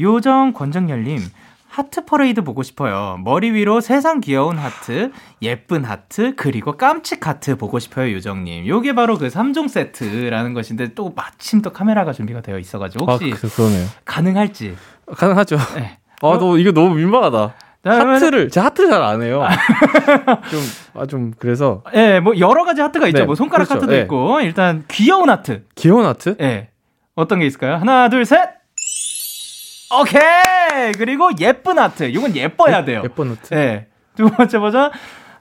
[0.00, 1.20] 요정 권정열님.
[1.76, 3.18] 하트 퍼레이드 보고 싶어요.
[3.22, 5.10] 머리 위로 세상 귀여운 하트,
[5.42, 8.66] 예쁜 하트, 그리고 깜찍 하트 보고 싶어요, 요정님.
[8.66, 13.48] 요게 바로 그 3종 세트라는 것인데 또 마침 또 카메라가 준비가 되어 있어가지고 혹시 아,
[13.54, 13.86] 그러네요.
[14.06, 14.74] 가능할지?
[15.14, 15.58] 가능하죠.
[15.74, 15.98] 네.
[16.22, 17.54] 아, 너 이거 너무 민망하다.
[17.84, 19.44] 하트를 제 하트 잘 안 해요.
[20.94, 23.18] 좀아 좀 그래서 예, 네, 뭐 여러 가지 하트가 있죠.
[23.18, 23.74] 네, 뭐 손가락 그렇죠.
[23.82, 24.00] 하트도 네.
[24.02, 25.64] 있고 일단 귀여운 하트.
[25.74, 26.36] 귀여운 하트?
[26.40, 26.46] 예.
[26.46, 26.68] 네.
[27.14, 27.76] 어떤 게 있을까요?
[27.76, 28.55] 하나, 둘, 셋.
[29.90, 30.92] 오케이.
[30.98, 32.04] 그리고 예쁜 하트.
[32.04, 33.02] 이건 예뻐야 돼요.
[33.04, 33.54] 예쁜 하트.
[33.54, 33.86] 네.
[34.16, 34.90] 두 번째 버전.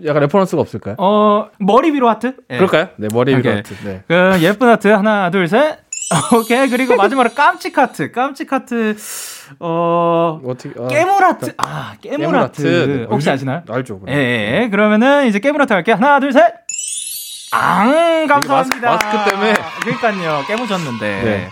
[0.05, 0.95] 약간 reference가 없을까요?
[0.97, 2.35] 어, 머리 위로 하트?
[2.49, 2.57] 네.
[2.57, 2.89] 그럴까요?
[2.97, 3.55] 네, 머리 위로 오케이.
[3.55, 3.73] 하트.
[3.85, 4.03] 네.
[4.07, 5.79] 그 예쁜 하트 하나, 둘, 셋.
[6.37, 6.69] 오케이.
[6.69, 8.11] 그리고 마지막으로 깜찍 하트.
[8.11, 8.95] 깜찍 하트.
[9.59, 11.53] 어, 어떻게 아, 깨물 하트.
[11.57, 12.61] 아, 깨물, 깨물 하트.
[12.61, 13.03] 네.
[13.09, 13.63] 혹시 아시나요?
[13.69, 14.01] 알죠.
[14.09, 14.69] 예, 예, 예.
[14.69, 15.95] 그러면은 이제 깨물 하트 할게요.
[15.95, 16.43] 하나, 둘, 셋.
[17.53, 18.89] 앙, 감사합니다.
[18.89, 19.53] 마스크, 마스크 때문에.
[19.81, 20.43] 그러니까요.
[20.45, 21.21] 깨무셨는데.
[21.23, 21.47] 네.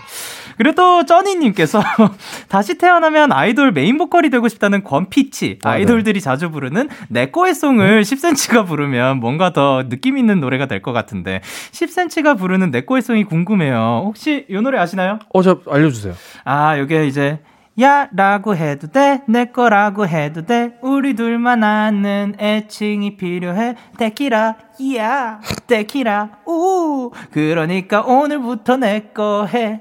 [0.56, 1.82] 그리고 또 쩌니님께서
[2.48, 5.74] 다시 태어나면 아이돌 메인 보컬이 되고 싶다는 권피치 아, 네.
[5.76, 6.24] 아이돌들이 네.
[6.24, 11.40] 자주 부르는 내꺼의 송을 10cm가 부르면 뭔가 더 느낌 있는 노래가 될 것 같은데
[11.72, 14.02] 10cm가 부르는 내꺼의 송이 궁금해요.
[14.04, 15.18] 혹시 이 노래 아시나요?
[15.32, 16.14] 어, 저 알려주세요.
[16.44, 17.38] 아, 요게 이제
[17.80, 24.54] 야 라고 해도 돼, 내 거라고 해도 돼, 우리 둘만 아는 애칭이 필요해, 데키라,
[24.96, 29.80] 야, 데키라, 우, 그러니까 오늘부터 내 거 해,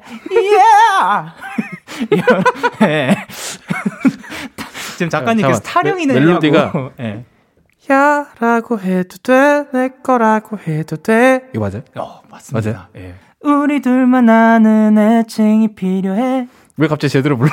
[0.57, 1.35] 야!
[2.87, 3.15] 예.
[4.97, 7.25] 지금 작가님께서 타령이네 멜로디가, 예.
[7.91, 11.43] 야 라고 해도 돼, 내 거라고 해도 돼.
[11.53, 11.83] 이거 맞아요?
[11.97, 12.71] 어, 맞습니다.
[12.71, 12.87] 맞아요?
[12.95, 13.13] 예.
[13.41, 16.47] 우리 둘만 아는 애칭이 필요해.
[16.77, 17.51] 왜 갑자기 제대로 불러?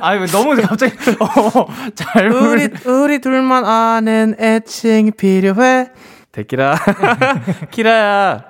[0.00, 5.90] 아, 니 너무 갑자기 어, 잘 우리 우리 둘만 아는 애칭이 필요해.
[6.32, 6.76] 데키라
[7.70, 8.44] 키라야.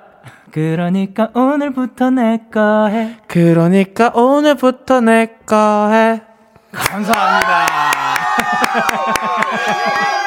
[0.51, 3.17] 그러니까 오늘부터 내 거 해.
[3.27, 6.21] 그러니까 오늘부터 내 거 해.
[6.71, 7.98] 감사합니다.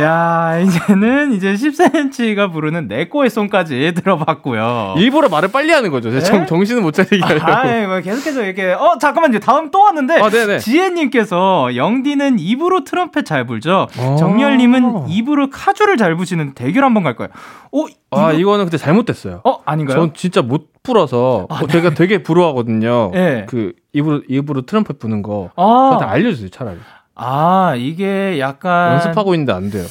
[0.00, 4.94] 야, 이제는 이제 10cm가 부르는 내 꼬의 송까지 들어봤고요.
[4.98, 6.10] 일부러 말을 빨리 하는 거죠.
[6.10, 6.20] 네?
[6.20, 7.46] 정, 정신을 못 차리게 하려고.
[7.46, 9.38] 아, 뭐 계속해서 이렇게 어, 잠깐만요.
[9.40, 13.88] 다음 또 왔는데 아, 지혜 님께서 영디는 입으로 트럼펫 잘 불죠.
[13.98, 17.30] 아~ 정열 님은 입으로 카주를 잘 부시는 대결 한번 갈 거예요.
[17.72, 19.40] 어, 아, 이거는 근데 잘못됐어요.
[19.44, 19.98] 어, 아닌가요?
[19.98, 21.66] 전 진짜 못 불어서 아, 네.
[21.66, 23.10] 제가 되게 부러워하거든요.
[23.12, 23.46] 네.
[23.48, 25.50] 그 입으로 입으로 트럼펫 부는 거.
[25.56, 25.62] 아.
[25.90, 26.78] 저한테 알려 주세요, 차라리.
[27.16, 28.92] 아, 이게 약간.
[28.94, 29.84] 연습하고 있는데 안 돼요.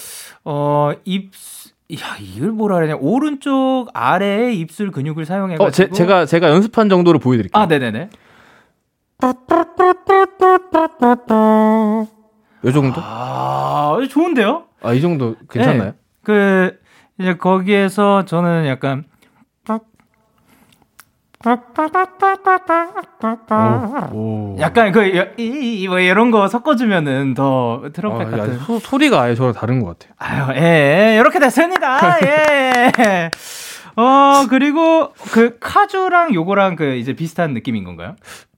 [0.45, 1.31] 어, 입,
[1.93, 2.95] 야, 이걸 뭐라 그러냐.
[2.99, 5.65] 오른쪽 아래에 입술 근육을 사용해 가지고.
[5.65, 7.61] 어, 제, 제가, 제가 연습한 정도로 보여 드릴게요.
[7.61, 8.09] 아, 네 네 네.
[12.63, 13.01] 요 정도?
[13.03, 14.63] 아, 좋은데요?
[14.81, 15.91] 아, 이 정도 괜찮나요?
[15.91, 15.97] 네.
[16.23, 16.77] 그,
[17.19, 19.05] 이제 거기에서 저는 약간,
[24.13, 24.57] 오, 오.
[24.59, 29.79] 약간 그 이뭐 이런 거 섞어주면은 더 트럼펫 아, 같은 소, 소리가 아예 저랑 다른
[29.79, 30.13] 것 같아요.
[30.17, 32.17] 아유, 예, 이렇게 됐습니다.
[32.25, 33.31] 예.
[33.95, 38.15] 어 그리고 그 카주랑 요거랑 그 이제 비슷한 느낌인 건가요?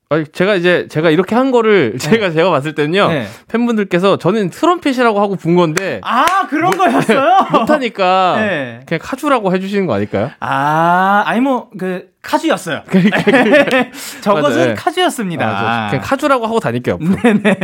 [0.09, 1.97] 아니, 제가 이제 제가 이렇게 한 거를 네.
[1.97, 3.27] 제가 제가 봤을 때는요 네.
[3.49, 8.79] 팬분들께서 저는 트럼펫이라고 하고 분 건데 아 그런 뭐, 거였어요 못하니까 네.
[8.85, 10.31] 그냥 카주라고 해주시는 거 아닐까요?
[10.39, 12.81] 아 아니 뭐 그 카주였어요.
[12.87, 13.91] 그러니까, 그러니까.
[14.21, 14.73] 저것은 네.
[14.73, 15.47] 카주였습니다.
[15.47, 16.97] 아, 그냥 카주라고 하고 다닐게요.
[16.97, 17.57] 네네.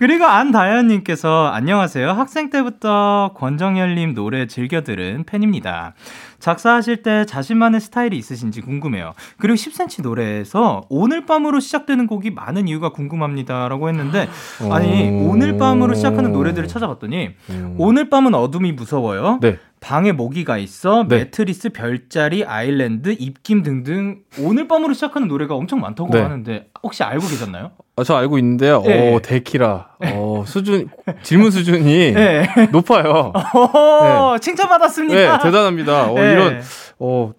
[0.00, 2.10] 그리고 안다현님께서 안녕하세요.
[2.10, 5.94] 학생 때부터 권정열님 노래 즐겨 들은 팬입니다.
[6.42, 9.12] 작사하실 때 자신만의 스타일이 있으신지 궁금해요.
[9.38, 14.28] 그리고 10cm 노래에서 오늘 밤으로 시작되는 곡이 많은 이유가 궁금합니다라고 했는데
[14.68, 17.74] 아니 오늘 밤으로 시작하는 노래들을 찾아봤더니 음.
[17.78, 19.38] 오늘 밤은 어둠이 무서워요.
[19.40, 19.58] 네.
[19.82, 21.16] 방에 모기가 있어, 네.
[21.18, 26.20] 매트리스, 별자리, 아일랜드, 입김 등등 오늘 밤으로 시작하는 노래가 엄청 많다고 네.
[26.20, 27.72] 하는데 혹시 알고 계셨나요?
[27.96, 28.80] 아, 저 알고 있는데요.
[28.82, 29.12] 네.
[29.12, 29.96] 오, 데키라.
[30.00, 30.12] 네.
[30.14, 30.88] 어, 수준
[31.24, 32.46] 질문 수준이 네.
[32.70, 33.32] 높아요.
[33.34, 34.38] 오, 네.
[34.40, 35.14] 칭찬받았습니다.
[35.38, 36.12] 네, 대단합니다.
[36.12, 36.62] 어, 이런
[37.00, 37.32] 어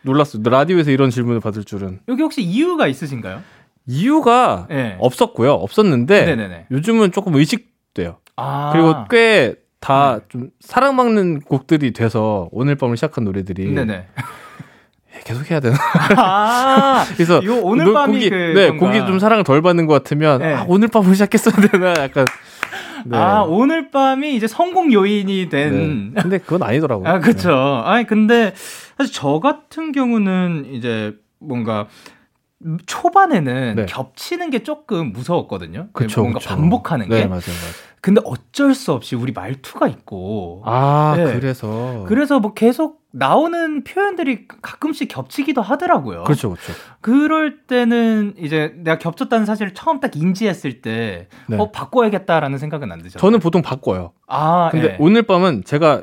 [0.00, 0.42] 놀랐어요.
[0.42, 2.00] 라디오에서 이런 질문을 받을 줄은.
[2.08, 3.42] 여기 혹시 이유가 있으신가요?
[3.86, 4.66] 이유가
[4.98, 5.52] 없었고요.
[5.52, 6.66] 없었는데 네네네.
[6.70, 8.16] 요즘은 조금 의식돼요.
[8.36, 8.70] 아.
[8.72, 10.48] 그리고 꽤 다좀 네.
[10.60, 13.70] 사랑받는 곡들이 돼서 오늘 밤을 시작한 노래들이.
[13.72, 14.06] 네네.
[15.24, 15.76] 계속 해야 되나?
[16.16, 18.86] 아, 그래서 오늘 밤이 고기, 그 네, 건가?
[18.86, 20.54] 고기 좀 사랑을 덜 받는 것 같으면 네.
[20.54, 22.24] 아, 오늘 밤으로 시작했어야 되나 약간
[23.06, 23.16] 네.
[23.16, 26.12] 아 오늘 밤이 이제 성공 요인이 된.
[26.14, 26.22] 네.
[26.22, 27.08] 근데 그건 아니더라고요.
[27.08, 27.50] 아 그렇죠.
[27.50, 27.90] 네.
[27.90, 28.54] 아니 근데
[28.96, 31.86] 사실 저 같은 경우는 이제 뭔가
[32.86, 33.86] 초반에는 네.
[33.86, 35.88] 겹치는 게 조금 무서웠거든요.
[35.92, 36.50] 그쵸, 뭔가 그쵸.
[36.50, 37.14] 반복하는 게.
[37.14, 37.93] 네, 맞아요, 맞아요.
[38.04, 40.60] 근데 어쩔 수 없이 우리 말투가 있고.
[40.66, 41.24] 아, 네.
[41.24, 42.04] 그래서.
[42.06, 46.24] 그래서 뭐 계속 나오는 표현들이 가끔씩 겹치기도 하더라고요.
[46.24, 46.74] 그렇죠, 그렇죠.
[47.00, 51.56] 그럴 때는 이제 내가 겹쳤다는 사실을 처음 딱 인지했을 때, 네.
[51.56, 53.18] 어, 바꿔야겠다라는 생각은 안 드죠.
[53.18, 54.12] 저는 보통 바꿔요.
[54.26, 54.96] 아, 근데 네.
[55.00, 56.02] 오늘 밤은 제가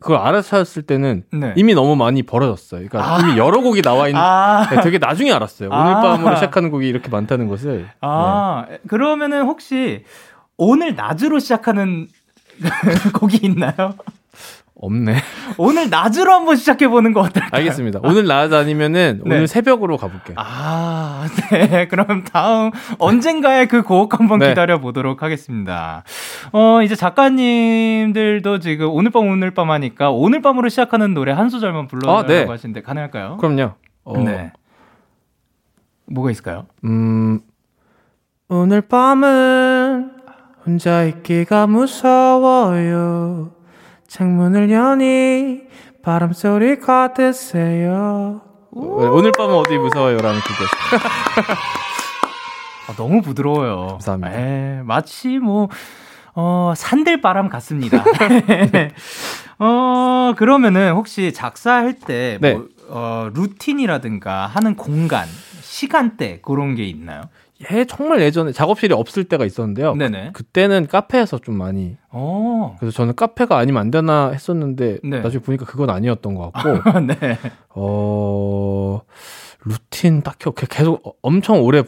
[0.00, 1.52] 그걸 알아차렸을 때는 네.
[1.56, 2.88] 이미 너무 많이 벌어졌어요.
[2.88, 3.20] 그러니까 아.
[3.20, 4.20] 이미 여러 곡이 나와 있는.
[4.20, 4.66] 아.
[4.70, 5.68] 네, 되게 나중에 알았어요.
[5.68, 6.00] 오늘 아.
[6.00, 7.86] 밤으로 시작하는 곡이 이렇게 많다는 것을.
[8.00, 8.78] 아 네.
[8.88, 10.04] 그러면은 혹시
[10.62, 12.06] 오늘 낮으로 시작하는
[13.18, 13.94] 곡이 있나요?
[14.74, 15.16] 없네.
[15.56, 17.50] 오늘 낮으로 한번 시작해 보는 거 어떨까요?
[17.52, 18.00] 알겠습니다.
[18.02, 19.36] 오늘 낮 아니면은 네.
[19.36, 20.36] 오늘 새벽으로 가볼게요.
[20.38, 21.88] 아, 네.
[21.88, 24.48] 그럼 다음 언젠가의 그곡 한번 네.
[24.50, 26.04] 기다려 보도록 하겠습니다.
[26.52, 31.86] 어, 이제 작가님들도 지금 오늘 밤 오늘 밤 하니까 오늘 밤으로 시작하는 노래 한 소절만
[31.86, 32.44] 불러달라고 아, 네.
[32.44, 33.38] 하시는데 가능할까요?
[33.38, 33.72] 그럼요.
[34.04, 34.18] 어.
[34.18, 34.52] 네.
[36.06, 36.66] 뭐가 있을까요?
[36.84, 37.40] 음,
[38.48, 39.69] 오늘 밤은
[40.66, 43.52] 혼자 있기가 무서워요.
[44.06, 45.62] 창문을 여니
[46.02, 48.42] 바람 소리 같으세요.
[48.72, 50.64] 오늘 밤은 어디 무서워요라는 그거.
[52.88, 53.86] 아, 너무 부드러워요.
[53.88, 54.32] 감사합니다.
[54.32, 55.68] 에, 예, 마치 뭐
[56.34, 58.04] 어, 산들바람 같습니다.
[59.58, 62.54] 어, 그러면은 혹시 작사할 때 네.
[62.54, 65.26] 뭐, 어, 루틴이라든가 하는 공간,
[65.60, 67.22] 시간대 그런 게 있나요?
[67.72, 69.94] 예, 정말 예전에 작업실이 없을 때가 있었는데요.
[69.94, 70.30] 네네.
[70.32, 71.96] 그때는 카페에서 좀 많이.
[72.12, 72.18] 오.
[72.72, 72.76] 어.
[72.78, 75.20] 그래서 저는 카페가 아니면 안 되나 했었는데 네.
[75.20, 76.90] 나중에 보니까 그건 아니었던 것 같고.
[77.00, 77.38] 네.
[77.70, 79.00] 어
[79.64, 81.82] 루틴 딱히 계속 엄청 오래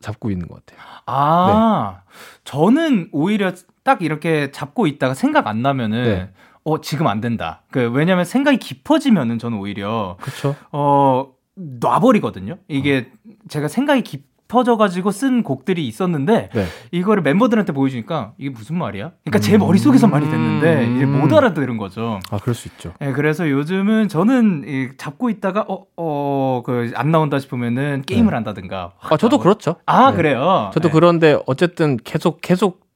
[0.00, 0.86] 잡고 있는 것 같아요.
[1.06, 2.12] 아, 네.
[2.44, 6.02] 저는 오히려 딱 이렇게 잡고 있다가 생각 안 나면은.
[6.04, 6.30] 네.
[6.68, 7.62] 어 지금 안 된다.
[7.70, 10.56] 그 왜냐면 생각이 깊어지면은 저는 오히려 그렇죠.
[10.72, 12.58] 어 놔버리거든요.
[12.66, 13.32] 이게 어.
[13.48, 16.66] 제가 생각이 깊 싶어져가지고 쓴 곡들이 있었는데 네.
[16.92, 19.12] 이거를 멤버들한테 보여주니까 이게 무슨 말이야?
[19.24, 22.20] 그러니까 제 머릿속에서 말이 됐는데 이제 못 알아들은 거죠.
[22.30, 22.92] 아 그럴 수 있죠.
[23.00, 28.34] 네, 그래서 요즘은 저는 이, 잡고 있다가 어어그 안 나온다 싶으면은 게임을 네.
[28.34, 28.92] 한다든가.
[29.00, 29.76] 아 저도 그렇죠.
[29.86, 30.16] 아 네.
[30.16, 30.70] 그래요.
[30.72, 30.92] 저도 네.
[30.92, 32.86] 그런데 어쨌든 계속 계속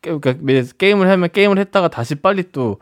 [0.00, 0.34] 그러니까
[0.78, 2.78] 게임을 하면 게임을 했다가 다시 빨리 또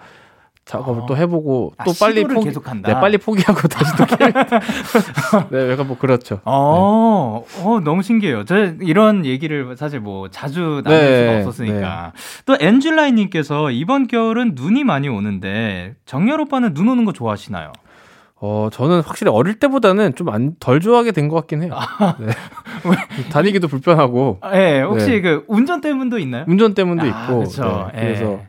[0.65, 1.07] 작업을 어.
[1.07, 2.95] 또 해보고 아, 또 빨리 포기 계속한다.
[2.95, 4.05] 네, 빨리 포기하고 다시 또
[5.51, 6.41] 네, 약간 뭐 그렇죠.
[6.45, 7.63] 어, 네.
[7.65, 8.45] 어, 너무 신기해요.
[8.45, 12.13] 저 이런 얘기를 사실 뭐 자주 나눌 네, 수가 없었으니까.
[12.15, 12.43] 네.
[12.47, 17.73] 또 엔줄라이님께서 이번 겨울은 눈이 많이 오는데 정열 오빠는 눈 오는 거 좋아하시나요?
[18.45, 21.75] 어, 저는 확실히 어릴 때보다는 좀 덜 좋아하게 된 것 같긴 해요.
[21.77, 22.27] 아, 네.
[23.31, 24.39] 다니기도 불편하고.
[24.41, 25.21] 아, 네, 혹시 네.
[25.21, 26.45] 그 운전 때문도 있나요?
[26.49, 27.39] 운전 때문도 아, 있고.
[27.41, 27.91] 그렇죠.
[27.95, 28.41] 네, 그래서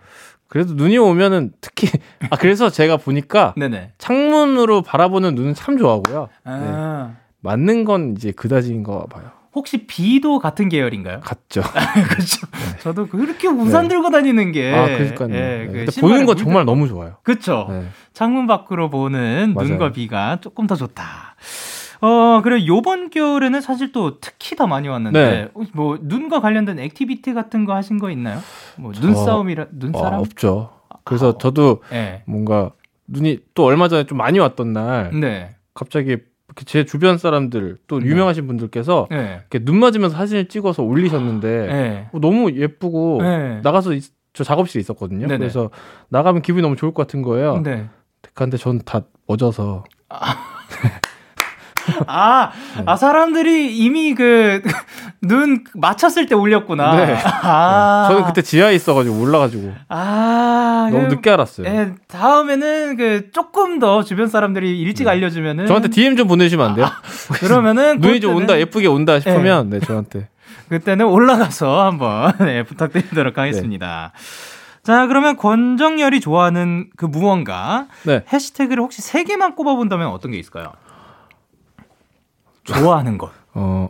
[0.53, 1.89] 그래도 눈이 오면은 특히
[2.29, 3.93] 아 그래서 제가 보니까 네네.
[3.97, 6.29] 창문으로 바라보는 눈은 참 좋아하고요.
[6.43, 7.09] 아.
[7.09, 7.23] 네.
[7.39, 9.31] 맞는 건 이제 그다지인 거 봐요.
[9.55, 11.21] 혹시 비도 같은 계열인가요?
[11.21, 11.63] 같죠.
[12.07, 12.45] 그렇죠.
[12.51, 12.77] 네.
[12.81, 13.95] 저도 그렇게 우산 네.
[13.95, 14.71] 들고 다니는 게.
[14.71, 15.29] 아, 그러니까요.
[15.33, 15.85] 예, 네.
[15.85, 17.17] 그 보는 건 정말 너무 좋아요.
[17.23, 17.67] 그렇죠.
[18.13, 19.69] 창문 밖으로 보는 맞아요.
[19.69, 21.35] 눈과 비가 조금 더 좋다.
[22.03, 25.65] 어, 그래 요번 겨울에는 사실 또 특히 더 많이 왔는데 네.
[25.73, 28.39] 뭐 눈과 관련된 activity 같은 거 하신 거 있나요?
[28.75, 30.15] 뭐 눈싸움이라 눈사람?
[30.15, 30.71] 어, 없죠.
[31.05, 32.23] 그래서 아, 저도 네.
[32.25, 32.71] 뭔가
[33.07, 35.55] 눈이 또 얼마 전에 좀 많이 왔던 날 네.
[35.73, 36.17] 갑자기
[36.65, 38.05] 제 주변 사람들 또 네.
[38.07, 39.39] 유명하신 분들께서 네.
[39.39, 42.09] 이렇게 눈 맞으면서 사진을 찍어서 올리셨는데 네.
[42.11, 43.61] 어, 너무 예쁘고 네.
[43.63, 43.91] 나가서
[44.33, 45.27] 저 작업실에 있었거든요.
[45.27, 45.69] 그래서
[46.09, 47.61] 나가면 기분이 너무 좋을 것 같은 거예요.
[47.63, 47.87] 네.
[48.33, 49.85] 근데 전다 멎어서
[52.07, 52.23] 아.
[52.23, 52.83] 아, 네.
[52.85, 54.61] 아, 사람들이 이미 그,
[55.21, 56.95] 눈 맞췄을 때 올렸구나.
[56.95, 57.17] 네.
[57.43, 58.07] 아.
[58.07, 58.13] 네.
[58.13, 59.73] 저는 그때 지하에 있어가지고 올라가지고.
[59.89, 60.89] 아.
[60.91, 61.69] 너무 그, 늦게 알았어요.
[61.69, 65.11] 네, 다음에는 그, 조금 더 주변 사람들이 일찍 네.
[65.11, 65.67] 알려주면은.
[65.67, 66.85] 저한테 DM 좀 보내주시면 안 돼요?
[66.85, 67.01] 아,
[67.39, 67.99] 그러면은.
[68.01, 70.29] 눈이 좀 온다, 예쁘게 온다 싶으면, 네, 네 저한테.
[70.69, 74.11] 그때는 올라가서 한번, 네, 부탁드리도록 하겠습니다.
[74.83, 78.23] 자, 그러면 권정열이 좋아하는 그 무언가 네.
[78.31, 80.73] 해시태그를 혹시 세 개만 꼽아본다면 어떤 게 있을까요?
[82.63, 83.31] 좋아하는 것.
[83.53, 83.89] 어,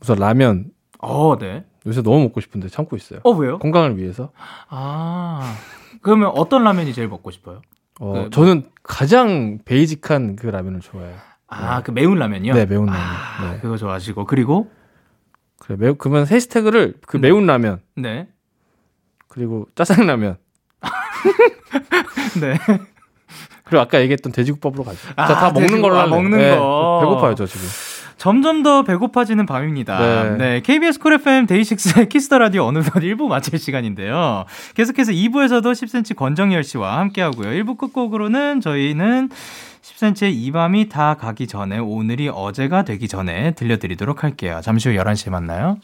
[0.00, 0.70] 우선 라면.
[0.98, 1.64] 어, 네.
[1.86, 3.20] 요새 너무 먹고 싶은데 참고 있어요.
[3.22, 3.58] 어, 왜요?
[3.58, 4.32] 건강을 위해서.
[4.68, 5.56] 아,
[6.02, 7.62] 그러면 어떤 라면이 제일 먹고 싶어요?
[8.00, 11.16] 어, 그, 저는 가장 베이직한 그 라면을 좋아해요.
[11.48, 11.82] 아, 네.
[11.84, 12.54] 그 매운 라면이요?
[12.54, 13.00] 네, 매운 라면.
[13.00, 13.60] 아, 네.
[13.60, 14.70] 그거 좋아하시고 그리고
[15.58, 17.20] 그래 매우 그러면 해시태그를 그 음.
[17.20, 17.80] 매운 라면.
[17.94, 18.28] 네.
[19.28, 20.38] 그리고 짜장라면.
[22.40, 22.56] 네.
[23.66, 24.98] 그리고 아까 얘기했던 돼지국밥으로 가죠.
[25.16, 27.00] 아, 다 먹는 걸로 아, 먹는 네, 거.
[27.02, 27.66] 배고파요, 저 지금.
[28.16, 29.98] 점점 더 배고파지는 밤입니다.
[29.98, 30.36] 네.
[30.36, 34.46] 네 KBS Cool FM 데이식스의 Kiss the Radio 어느덧 1부 마칠 시간인데요.
[34.74, 37.50] 계속해서 2부에서도 10cm 권정열 씨와 함께 하고요.
[37.50, 39.28] 1부 끝곡으로는 저희는
[39.82, 44.60] 10cm의 이 밤이 다 가기 전에 오늘이 어제가 되기 전에 들려드리도록 할게요.
[44.62, 45.78] 잠시 후 11시에 만나요.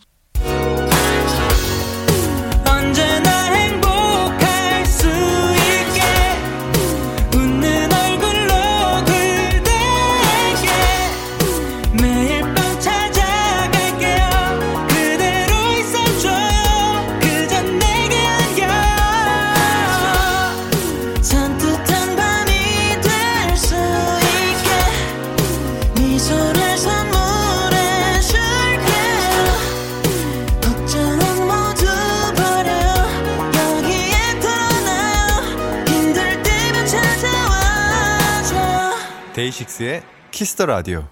[39.42, 41.08] 데이식스의 Kiss the Radio.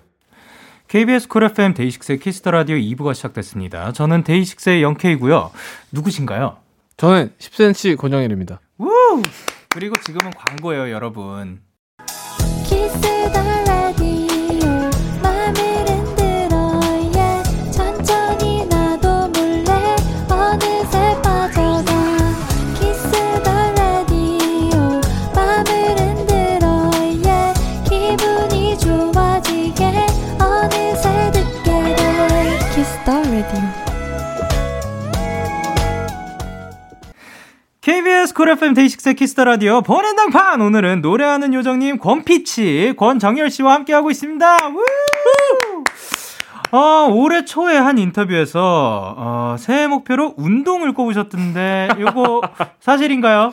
[0.86, 3.92] KBS Cool FM 데이식스의 Kiss the Radio 2부가 시작됐습니다.
[3.92, 5.50] 저는 데이식스의 영케이고요.
[5.90, 6.58] 누구신가요?
[6.96, 8.60] 저는 10cm 권정열입니다.
[8.78, 9.22] 우!
[9.68, 11.60] 그리고 지금은 광고예요, 여러분.
[37.90, 44.12] KBS Cool FM 데이식스 Kiss the Radio 번외당판 오늘은 노래하는 요정님 권피치 권정열 씨와 함께하고
[44.12, 44.58] 있습니다.
[46.70, 52.40] 어, 올해 초에 한 인터뷰에서 어, 새해 목표로 운동을 꼽으셨던데 이거
[52.78, 53.52] 사실인가요?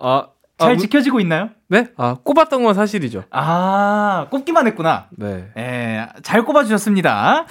[0.00, 1.50] 아, 잘 아, 지켜지고 있나요?
[1.68, 1.88] 네?
[1.98, 3.24] 아, 꼽았던 건 사실이죠.
[3.30, 5.08] 아, 꼽기만 했구나.
[5.10, 5.50] 네.
[5.58, 7.40] 예, 잘 꼽아주셨습니다.
[7.40, 7.44] 어,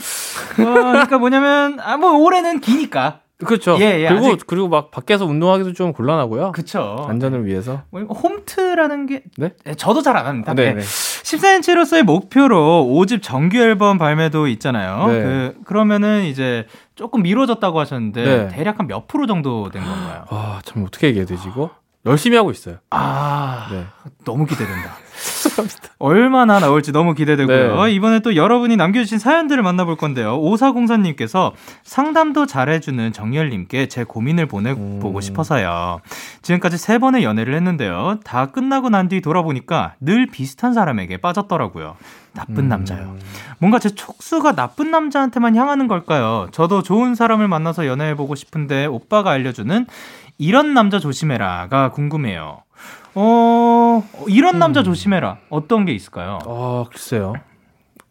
[0.55, 3.19] 그러니까 뭐냐면, 아, 뭐, 올해는 기니까.
[3.45, 3.77] 그렇죠.
[3.79, 4.47] 예, 예, 그리고 아직...
[4.47, 6.53] 그리고 막 밖에서 운동하기도 좀 곤란하고요.
[6.53, 7.05] 그렇죠.
[7.07, 7.83] 안전을 위해서.
[7.91, 9.51] 뭐 홈트라는 게 네?
[9.63, 10.53] 네 저도 잘 안 합니다.
[10.55, 10.73] 네.
[10.73, 10.81] 네.
[10.81, 15.07] 10cm로서의 목표로 5집 정규 앨범 발매도 있잖아요.
[15.07, 15.21] 네.
[15.21, 16.65] 그 그러면은 이제
[16.95, 18.47] 조금 미뤄졌다고 하셨는데 네.
[18.49, 20.23] 대략 한 몇 프로 정도 된 건가요?
[20.31, 21.69] 아, 참 어떻게 얘기해야 되지 이거?
[22.05, 22.77] 열심히 하고 있어요.
[22.89, 23.83] 아, 네.
[24.25, 24.95] 너무 기대된다.
[25.99, 27.83] 얼마나 나올지 너무 기대되고요.
[27.85, 27.91] 네.
[27.91, 30.37] 이번에 또 여러분이 남겨주신 사연들을 만나볼 건데요.
[30.39, 31.53] 오사공사님께서
[31.83, 35.21] 상담도 잘해주는 정열님께 제 고민을 보내보고 음.
[35.21, 36.01] 싶어서요.
[36.43, 38.19] 지금까지 세 번의 연애를 했는데요.
[38.23, 41.95] 다 끝나고 난 뒤 돌아보니까 늘 비슷한 사람에게 빠졌더라고요.
[42.33, 42.67] 나쁜 음.
[42.67, 43.15] 남자요.
[43.57, 46.49] 뭔가 제 촉수가 나쁜 남자한테만 향하는 걸까요?
[46.51, 49.87] 저도 좋은 사람을 만나서 연애해보고 싶은데 오빠가 알려주는
[50.37, 52.63] 이런 남자 조심해라가 궁금해요.
[53.15, 54.59] 어, 이런 음.
[54.59, 55.39] 남자 조심해라.
[55.49, 56.39] 어떤 게 있을까요?
[56.45, 57.33] 어, 글쎄요.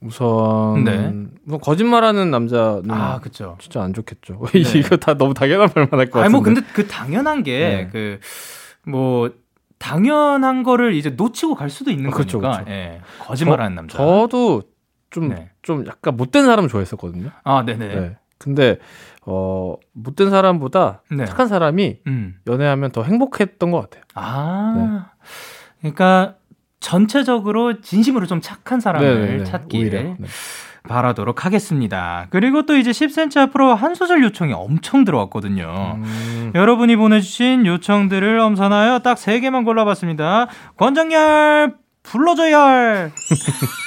[0.00, 1.12] 우선 네.
[1.44, 3.56] 뭐 거짓말하는 남자는 아, 그쵸.
[3.60, 4.42] 진짜 안 좋겠죠.
[4.52, 4.78] 네.
[4.78, 6.24] 이거 다 너무 당연한 말만 할것 같은데.
[6.24, 9.34] 아니 뭐 근데 그 당연한 게 그뭐 네.
[9.34, 9.46] 그
[9.78, 12.70] 당연한 거를 이제 놓치고 갈 수도 있는 아, 그쵸, 거니까.
[12.70, 13.00] 예.
[13.20, 13.96] 거짓말하는 남자.
[13.96, 14.62] 저도
[15.10, 15.50] 좀좀 네.
[15.62, 17.30] 좀 약간 못된 사람 좋아했었거든요.
[17.44, 17.88] 아, 네네.
[17.88, 18.16] 네.
[18.38, 18.78] 근데
[19.22, 21.24] 어, 못된 사람보다 네.
[21.24, 22.36] 착한 사람이 음.
[22.46, 24.04] 연애하면 더 행복했던 것 같아요.
[24.14, 24.74] 아.
[24.76, 25.30] 네.
[25.80, 26.36] 그러니까
[26.80, 29.44] 전체적으로 진심으로 좀 착한 사람을 네네네.
[29.44, 30.26] 찾기를 네.
[30.88, 32.28] 바라도록 하겠습니다.
[32.30, 35.96] 그리고 또 이제 10cm 앞으로 한 소절 요청이 엄청 들어왔거든요.
[35.96, 36.52] 음.
[36.54, 40.46] 여러분이 보내주신 요청들을 엄선하여 딱 3개만 골라봤습니다.
[40.76, 41.74] 권정열,
[42.04, 43.10] 불러줘열!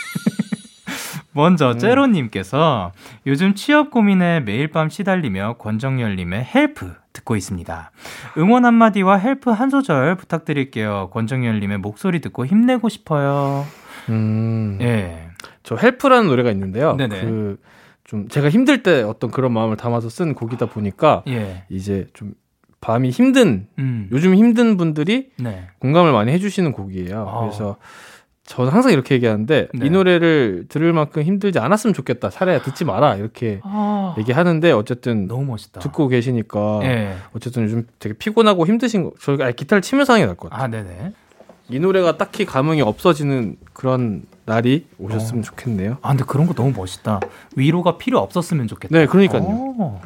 [1.39, 1.79] 먼저 음.
[1.79, 2.91] 제로님께서
[3.25, 7.91] 요즘 취업 고민에 매일 밤 시달리며 권정열님의 Help 듣고 있습니다.
[8.37, 11.09] 응원 한마디와 Help 한 소절 부탁드릴게요.
[11.13, 13.65] 권정열님의 목소리 듣고 힘내고 싶어요.
[14.09, 14.79] 음.
[14.81, 15.29] 예.
[15.63, 16.95] 저 Help라는 노래가 있는데요.
[16.97, 17.21] 네네.
[17.21, 17.57] 그,
[18.03, 21.63] 좀 제가 힘들 때 어떤 그런 마음을 담아서 쓴 곡이다 보니까 예.
[21.69, 22.33] 이제 좀
[22.81, 24.09] 밤이 힘든 음.
[24.11, 25.67] 요즘 힘든 분들이 네.
[25.79, 27.25] 공감을 많이 해주시는 곡이에요.
[27.27, 27.41] 어.
[27.41, 27.77] 그래서
[28.49, 29.85] 저는 항상 이렇게 얘기하는데 네.
[29.85, 32.31] 이 노래를 들을 만큼 힘들지 않았으면 좋겠다.
[32.31, 33.15] 차라리 듣지 마라.
[33.15, 34.15] 이렇게 아...
[34.17, 35.79] 얘기하는데 어쨌든 너무 멋있다.
[35.81, 37.15] 듣고 계시니까 네.
[37.35, 39.11] 어쨌든 요즘 되게 피곤하고 힘드신 거.
[39.21, 40.63] 저희가 기타를 치면서 하는 게 나을 것 같아요.
[40.63, 41.13] 아, 네네.
[41.69, 45.43] 이 노래가 딱히 감흥이 없어지는 그런 날이 오셨으면 어.
[45.43, 45.97] 좋겠네요.
[46.01, 47.19] 아, 근데 그런 거 너무 멋있다.
[47.55, 48.97] 위로가 필요 없었으면 좋겠다.
[48.97, 49.43] 네, 그러니까요.
[49.43, 50.01] 어.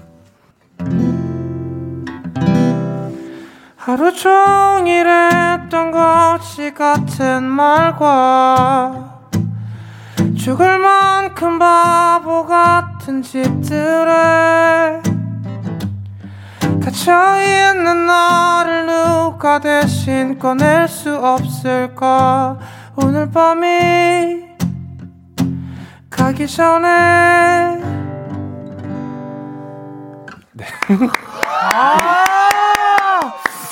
[3.85, 9.19] 하루 종일 했던 것이 같은 말과
[10.37, 15.01] 죽을 만큼 바보 같은 짓들에
[16.81, 22.57] 갇혀있는 나를 누가 대신 꺼낼 수 없을까?
[22.95, 24.45] 오늘 밤이
[26.09, 27.81] 가기 전에.
[30.53, 30.65] 네.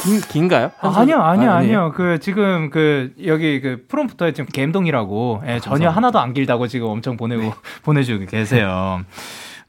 [0.01, 0.71] 아~ 긴, 긴가요?
[0.81, 1.91] 아, 아니요, 아니요, 아, 아니요.
[1.95, 7.17] 그, 지금 그, 여기 그 프롬프터에 지금 갬동이라고, 예, 전혀 하나도 안 길다고 지금 엄청
[7.17, 7.53] 보내고, 네.
[7.83, 9.03] 보내주고 계세요.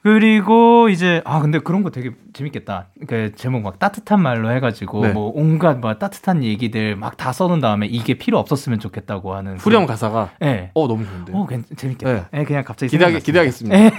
[0.02, 2.88] 그리고 이제 아 근데 그런 거 되게 재밌겠다.
[3.06, 5.12] 그 제목 막 따뜻한 말로 해가지고 네.
[5.12, 9.82] 뭐 온갖 뭐 따뜻한 얘기들 막 다 써놓은 다음에 이게 필요 없었으면 좋겠다고 하는 후렴
[9.86, 10.30] 그, 가사가.
[10.40, 10.72] 네.
[10.74, 11.32] 어 너무 좋은데.
[11.32, 12.12] 어 괜, 재밌겠다.
[12.12, 12.24] 네.
[12.32, 12.44] 네.
[12.44, 13.76] 그냥 갑자기 기대하게 기대하겠습니다.
[13.78, 13.90] 네.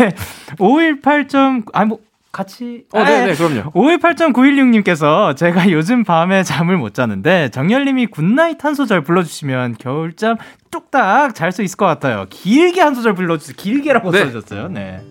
[0.57, 1.99] 518점 아니 뭐
[2.34, 2.84] 같이.
[2.91, 3.71] 어, 네, 네, 그럼요.
[3.71, 10.36] 518.916님께서 제가 요즘 밤에 잠을 못 자는데 정열님이 Good Night 한 소절 불러주시면 겨울잠
[10.71, 12.25] 뚝딱 잘 수 있을 것 같아요.
[12.29, 13.55] 길게 한 소절 불러주세요.
[13.55, 14.19] 길게라고 네.
[14.25, 14.67] 써주셨어요.
[14.69, 15.01] 네.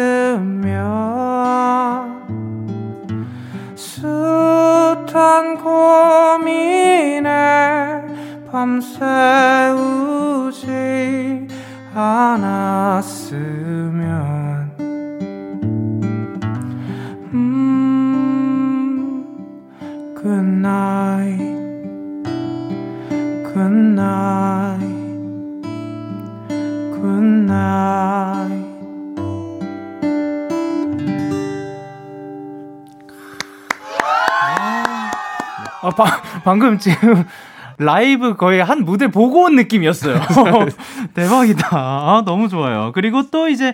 [3.79, 7.31] 숱한 고민에
[8.51, 9.87] 밤새우지
[11.95, 13.39] 않았으면.
[17.35, 17.55] 음
[20.17, 21.39] good night
[23.55, 24.83] good night
[27.01, 28.58] good night
[35.89, 36.05] 아, 바,
[36.45, 37.25] 방금 지금
[37.79, 40.21] 라이브 거의 한 무대 보고 온 느낌이었어요.
[41.15, 41.69] 대박이다.
[41.73, 42.93] 아, 너무 좋아요.
[42.95, 43.73] 그리고 또 이제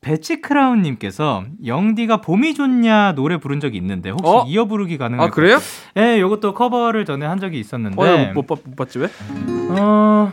[0.00, 4.44] 배치 크라운님께서 영디가 봄이 좋냐 노래 부른 적이 있는데 혹시 어?
[4.46, 5.26] 이어 부르기 가능할까요?
[5.26, 5.58] 아 그래요?
[5.94, 8.00] 네, 이것도 커버를 전에 한 적이 있었는데.
[8.00, 9.08] 어, 못, 못, 못 봤지 왜?
[9.78, 10.32] 어.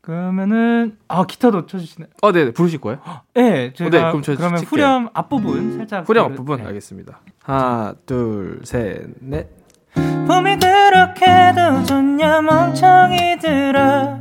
[0.00, 2.06] 그러면은 아 기타도 쳐주시네.
[2.22, 2.98] 어, 네, 부르실 거예요?
[3.34, 4.70] 네, 제가 어, 네, 그럼 저 그러면 칠게요.
[4.70, 6.08] 후렴 앞부분 살짝.
[6.08, 6.66] 후렴 앞부분 네.
[6.66, 7.20] 알겠습니다.
[7.42, 9.48] 하나, 둘, 셋, 넷.
[9.94, 14.20] 봄이 그렇게도 좋냐 멍청이들아.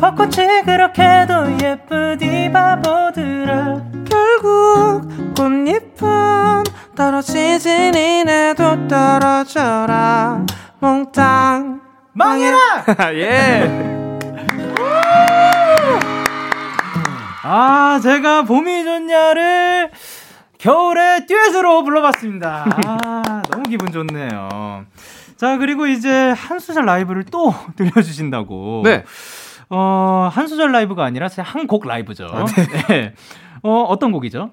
[0.00, 3.82] 벚꽃이 그렇게도 예쁘디 바보들아.
[4.08, 5.02] 결국
[5.36, 6.64] 꽃잎은
[6.96, 10.44] 떨어지지 니네도 떨어져라.
[10.80, 11.80] 몽땅
[12.12, 12.58] 망해라!
[13.14, 13.98] 예.
[17.42, 19.90] 아, 제가 봄이 좋냐를
[20.58, 22.66] 겨울에 듀엣으로 불러봤습니다.
[22.84, 24.84] 아, 너무 기분 좋네요.
[25.36, 28.82] 자, 그리고 이제 한 수절 라이브를 또 들려주신다고.
[28.84, 29.04] 네.
[29.70, 32.26] 어, 한 수절 라이브가 아니라 한 곡 라이브죠.
[32.32, 32.66] 아, 네.
[32.88, 33.14] 네.
[33.62, 34.50] 어, 어떤 곡이죠?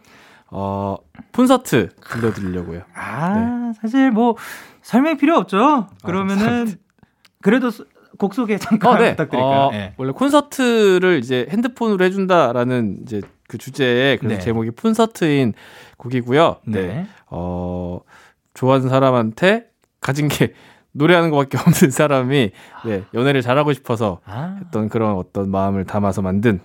[0.52, 0.98] 어,
[1.34, 2.82] 콘서트 들려드리려고요.
[2.94, 3.74] 아, 네.
[3.82, 4.36] 사실 뭐
[4.84, 5.88] 설명이 필요 없죠.
[6.04, 6.72] 그러면은 아,
[7.42, 7.72] 그래도
[8.20, 9.12] 곡 소개 잠깐 어, 네.
[9.12, 9.52] 부탁드릴까요?
[9.52, 9.94] 어, 네.
[9.98, 14.42] 원래 콘서트를 이제 핸드폰으로 해준다라는 이제 그 주제에 그래서 네.
[14.42, 15.54] 제목이 콘서트인
[15.98, 16.58] 곡이고요.
[16.66, 16.88] 네.
[16.88, 17.08] 네.
[17.28, 18.00] 어,
[18.54, 19.68] 좋아하는 사람한테
[20.02, 20.54] 가진 게
[20.94, 22.52] 노래하는 것밖에 없는 사람이
[22.86, 24.58] 네, 연애를 잘하고 싶어서 아.
[24.62, 26.62] 했던 그런 어떤 마음을 담아서 만든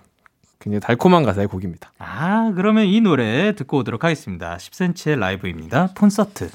[0.59, 1.91] 굉장히 달콤한 가사의 곡입니다.
[1.97, 4.57] 아, 그러면 이 노래 듣고 오도록 하겠습니다.
[4.57, 5.89] 10cm의 라이브입니다.
[5.97, 6.49] 콘서트.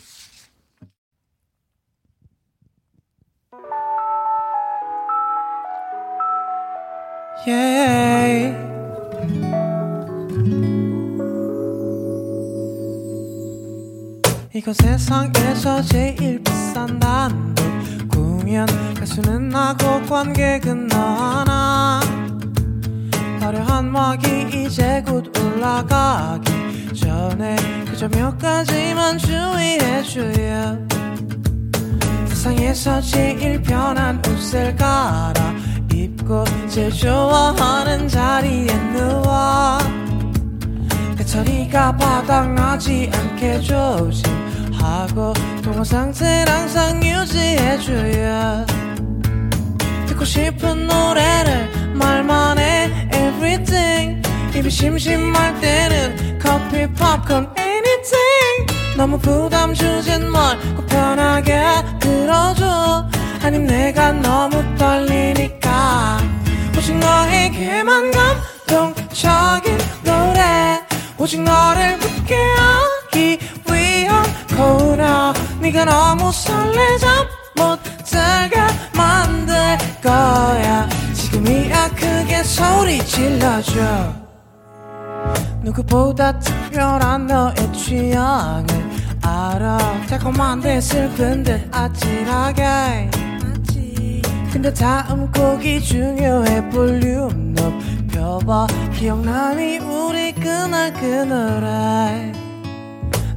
[7.46, 8.66] Yeah.
[14.56, 17.62] 이거 세상에서 제일 비싼 단독
[18.10, 18.66] 공연
[18.98, 22.00] 가수는 나고 관객은 너나.
[23.38, 30.86] 화려한 막이 이제 곧 올라가기 전에 그저 몇 가지만 주의해줘요
[32.28, 35.54] 세상에서 제일 편한 옷을 갈아
[35.92, 39.78] 입고 제일 좋아하는 자리에 누워.
[41.18, 44.45] 배터리가 바닥나지 않게 조심
[44.86, 45.32] 하고
[45.62, 48.64] 동화 상태를 항상 유지해줘야
[50.06, 54.22] 듣고 싶은 노래를 말만 해 everything.
[54.54, 58.96] 입이 심심할 때는 커피 팝콘 anything.
[58.96, 61.62] 너무 부담 주진 말고 편하게
[62.00, 63.08] 들어줘.
[63.42, 66.18] 아님 내가 너무 떨리니까.
[66.78, 68.10] 오직 너에게만
[68.66, 70.80] 감동적인 노래.
[71.18, 72.95] 오직 너를 웃게 하
[74.56, 77.26] 코너 네가 너무 설레자
[77.56, 78.60] 못 들게
[78.96, 79.54] 만들
[80.02, 80.88] 거야.
[81.14, 84.14] 지금이야 크게 소리 질러줘.
[85.62, 88.66] 누구보다 특별한 너의 취향을
[89.22, 89.78] 알아.
[90.08, 93.10] 달콤한 데 슬픈 듯 아찔하게.
[94.52, 96.70] 근데 다음 곡이 중요해.
[96.70, 98.66] 볼륨 높여 들어봐.
[98.94, 102.32] 기억나니 우리 그날 그 노래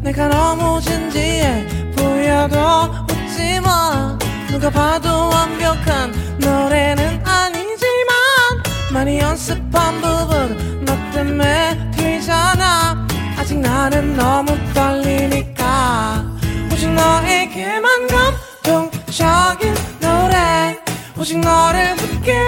[0.10, 2.58] 내가 너무 진지해 보여도
[3.12, 4.18] 웃지마.
[4.50, 8.16] 누가 봐도 완벽한 노래는 아니지만
[8.92, 13.08] 많이 연습한 부분 너 때문에 틀리잖아.
[13.38, 16.26] 아직 나는 너무 떨리니까
[16.74, 20.80] 오직 너에게만 감동적인 노래.
[21.20, 21.96] 오직 너를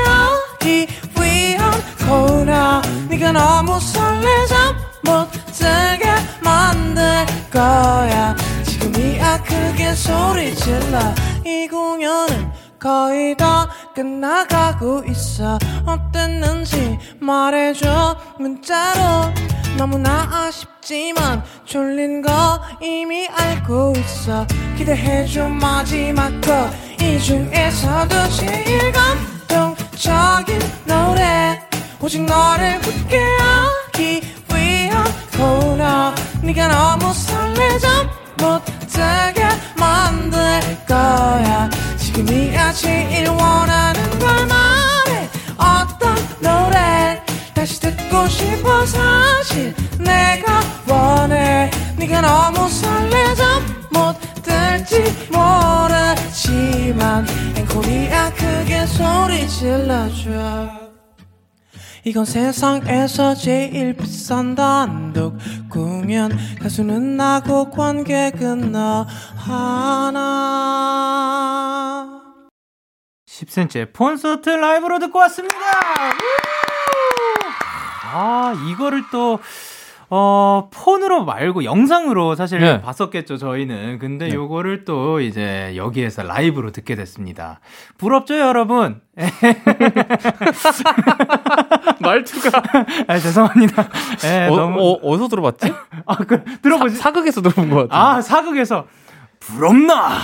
[0.08, 1.72] 하기 위한
[2.08, 6.08] 코너 네가 너무 설레자 못 들게
[6.44, 8.36] 만들 거야.
[8.66, 11.00] 지금이야 크게 소리 질러.
[11.46, 15.58] 이 공연은 거의 다 끝나가고 있어.
[15.86, 18.18] 어땠는지 말해줘.
[18.40, 19.34] 문자로.
[19.78, 24.46] 너무나 아쉽지만 졸린 거 이미 알고 있어.
[24.78, 28.92] 기대해줘 마지막 거이 중에서도 제일
[29.48, 31.62] 감동적인 노래.
[32.00, 34.22] 오직 너를 웃게 하기
[34.92, 35.06] 위한
[35.38, 36.14] 코너
[36.44, 38.62] 네가 너무 설레자 못
[38.92, 40.38] 되게 만들
[40.86, 41.70] 거야.
[41.98, 45.30] 지금이야 제일 원하는 걸 말해.
[45.58, 47.24] 어떤 노래
[47.54, 51.72] 다시 듣고 싶어 사실 내가 원해.
[51.96, 53.62] 네가 너무 설레자
[53.92, 57.26] 못 들지 모르지만
[57.56, 58.34] 앵콜이야.
[58.34, 60.71] 크게 소리 질러줘
[62.04, 65.38] 이건 세상에서 제일 비싼 단독
[65.70, 70.72] 공연 가수는 나고 관객은 너 하나.
[73.28, 75.56] 10cm의 콘서트 라이브로 듣고 왔습니다.
[78.14, 79.40] 아 이거를 또
[80.14, 82.82] 어, 폰으로 말고 영상으로 사실 네.
[82.82, 83.98] 봤었겠죠, 저희는.
[83.98, 84.36] 근데 네.
[84.36, 87.62] 요거를 또 이제 여기에서 라이브로 듣게 됐습니다.
[87.98, 89.00] 부럽죠, 여러분?
[92.02, 92.62] 말투가.
[93.08, 93.88] 아, 죄송합니다.
[94.20, 94.82] 네, 어, 너무...
[94.82, 95.74] 어, 어디서 들어봤지?
[96.06, 96.98] 아, 그, 들어보지.
[96.98, 98.18] 사, 극에서 들어본 것 같아요.
[98.18, 98.88] 아, 사극에서.
[99.40, 100.20] 부럽나?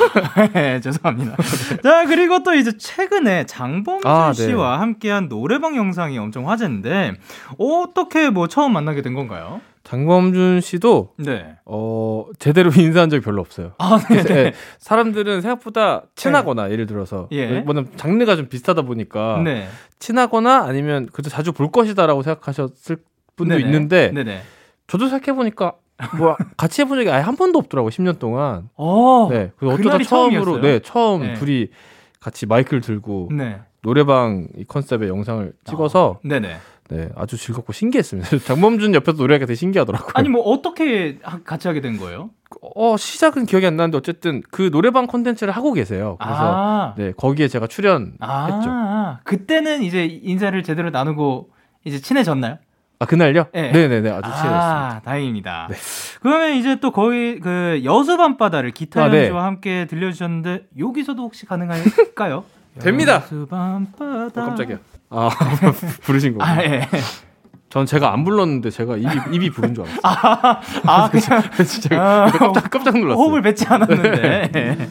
[0.53, 1.38] 네, 죄송합니다.
[1.81, 4.45] 자, 그리고 또 이제 최근에 장범준 아, 네.
[4.45, 7.13] 씨와 함께한 노래방 영상이 엄청 화제인데,
[7.57, 9.59] 어떻게 뭐 처음 만나게 된 건가요?
[9.88, 11.55] 장범준 씨도 네.
[11.63, 13.71] 어 제대로 인사한 적이 별로 없어요.
[13.77, 14.21] 아, 네.
[14.21, 14.53] 네.
[14.79, 16.73] 사람들은 생각보다 친하거나 네.
[16.73, 17.61] 예를 들어서 예.
[17.61, 19.69] 뭐는 장르가 좀 비슷하다 보니까 네.
[19.99, 22.97] 친하거나 아니면 그래도 자주 볼 것이다라고 생각하셨을
[23.38, 23.65] 분도 네네.
[23.65, 24.41] 있는데 네네.
[24.88, 25.75] 저도 생각해 보니까
[26.17, 28.69] 뭐 같이 해본 적이 아예 한 번도 없더라고 10년 동안.
[28.75, 29.53] 어, 네.
[29.55, 30.61] 그래서 어쩌다 처음으로 처음이었어요?
[30.61, 31.33] 네 처음 네.
[31.35, 31.67] 둘이
[32.19, 33.61] 같이 마이크를 들고 네.
[33.81, 36.57] 노래방 이 컨셉의 영상을 찍어서 어, 네네.
[36.89, 38.38] 네, 아주 즐겁고 신기했습니다.
[38.45, 40.11] 장범준 옆에서 노래하기가 되게 신기하더라고요.
[40.13, 42.29] 아니 뭐 어떻게 같이 하게 된 거예요?
[42.75, 46.17] 어 시작은 기억이 안 나는데 어쨌든 그 노래방 콘텐츠를 하고 계세요.
[46.19, 48.17] 그래서 아~ 네 거기에 제가 출연했죠.
[48.21, 51.49] 아~ 그때는 이제 인사를 제대로 나누고
[51.83, 52.57] 이제 친해졌나요?
[52.99, 53.47] 아 그날요?
[53.53, 53.71] 네.
[53.71, 54.95] 네네네 아주 친해졌습니다.
[54.95, 55.67] 아, 다행입니다.
[55.69, 55.75] 네.
[56.21, 59.23] 그러면 이제 또 거의 그 여수 밤바다를 기타 아, 네.
[59.23, 62.43] 연주와 함께 들려주셨는데 여기서도 혹시 가능할까요?
[62.79, 63.15] 됩니다.
[63.23, 64.43] 여수 밤바다.
[64.43, 64.79] 어, 깜짝이야.
[65.09, 65.29] 아,
[66.03, 66.51] 부르신 거구나.
[66.51, 66.87] 아, 예.
[67.69, 69.99] 전 제가 안 불렀는데 제가 입이, 입이 부른 줄 알았어요.
[70.03, 71.43] 아, 아 그냥.
[71.65, 73.21] 진짜 아, 깜짝, 깜짝 놀랐어요.
[73.21, 74.51] 호흡을 뱉지 않았는데.
[74.51, 74.89] 네.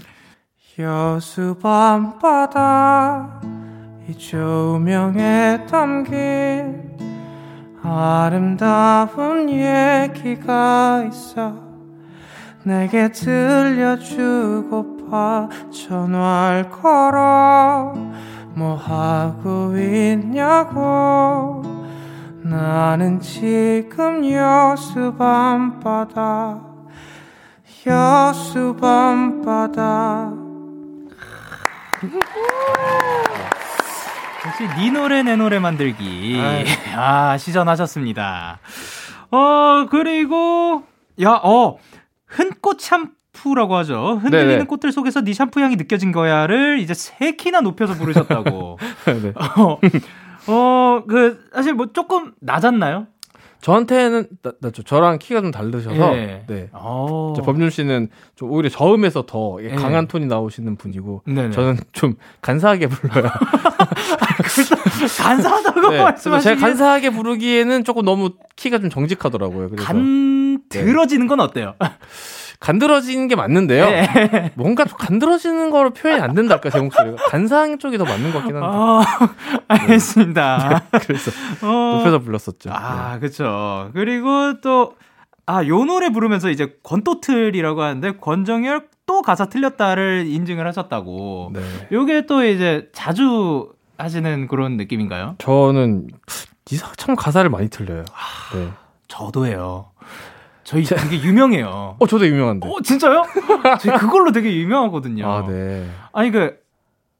[0.79, 3.41] 여수 밤바다
[4.09, 6.99] 이 조명에 담긴
[7.83, 11.55] 아름다운 얘기가 있어
[12.63, 14.69] 내게 들려주고파
[15.73, 17.95] 전화를 걸어
[18.57, 21.63] 뭐 하고 있냐고?
[22.43, 26.63] 나는 지금 여수 밤바다
[27.87, 30.33] 여수 밤바다.
[34.47, 36.41] 역시 네 노래 내 노래 만들기.
[36.97, 38.59] 아 시전하셨습니다.
[39.31, 40.83] 어 그리고
[41.21, 41.77] 야어
[42.27, 44.19] 흔꽃 샴 샴푸라고 하죠.
[44.23, 44.65] 흔들리는 네네.
[44.65, 48.79] 꽃들 속에서 네 샴푸 향이 느껴진 거야를 이제 세 키나 높여서 부르셨다고.
[49.23, 49.33] 네.
[49.37, 49.79] 어,
[50.49, 53.07] 어, 그 사실 뭐 조금 낮았나요?
[53.61, 56.45] 저한테는 나, 나, 저랑 키가 좀 다르셔서 네.
[56.47, 56.69] 네.
[56.73, 57.35] 어.
[57.43, 59.75] 범준 씨는 좀 오히려 저음에서 더 네.
[59.75, 61.51] 강한 톤이 나오시는 분이고 네네.
[61.51, 63.29] 저는 좀 간사하게 불러요.
[65.19, 66.03] 간사하다고 네.
[66.03, 69.71] 말씀하시면 제가 간사하게 부르기에는 조금 너무 키가 좀 정직하더라고요.
[69.71, 71.75] 그래서 간 들어지는 건 어때요?
[72.61, 73.87] 간드러지는 게 맞는데요.
[73.87, 74.53] 네.
[74.57, 78.67] 뭔가 간드러지는 거로 표현이 안 된달까 제 목소리가 간상 쪽이 더 맞는 것 같긴 한데.
[78.67, 79.03] 어,
[79.69, 80.83] 알겠습니다.
[80.93, 80.99] 네.
[81.01, 81.31] 그래서
[81.63, 82.71] 어, 높여서 불렀었죠.
[82.73, 83.21] 아, 네.
[83.21, 83.91] 그렇죠.
[83.95, 84.95] 그리고 또
[85.47, 91.51] 아, 요 노래 부르면서 이제 권토틀이라고 하는데 권정열 또 가사 틀렸다를 인증을 하셨다고.
[91.55, 91.61] 네.
[91.93, 95.37] 요게 또 이제 자주 하시는 그런 느낌인가요?
[95.39, 96.09] 저는
[96.71, 98.05] 니사 참 가사를 많이 틀려요.
[98.13, 98.69] 아, 네.
[99.09, 99.91] 저도해요.
[100.67, 101.97] 저희 되게 유명해요.
[101.97, 102.69] 어, 저도 유명한데.
[102.69, 103.23] 어, 진짜요?
[103.81, 105.31] 저희 그걸로 되게 유명하거든요.
[105.31, 105.89] 아, 네.
[106.13, 106.57] 아니, 그,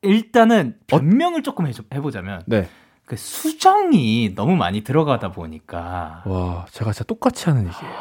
[0.03, 1.43] 일단은 변명을 어?
[1.43, 2.43] 조금 해보자면.
[2.47, 2.69] 네.
[3.07, 6.23] 그 수정이 너무 많이 들어가다 보니까.
[6.27, 7.95] 와, 제가 진짜 똑같이 하는 얘기예요.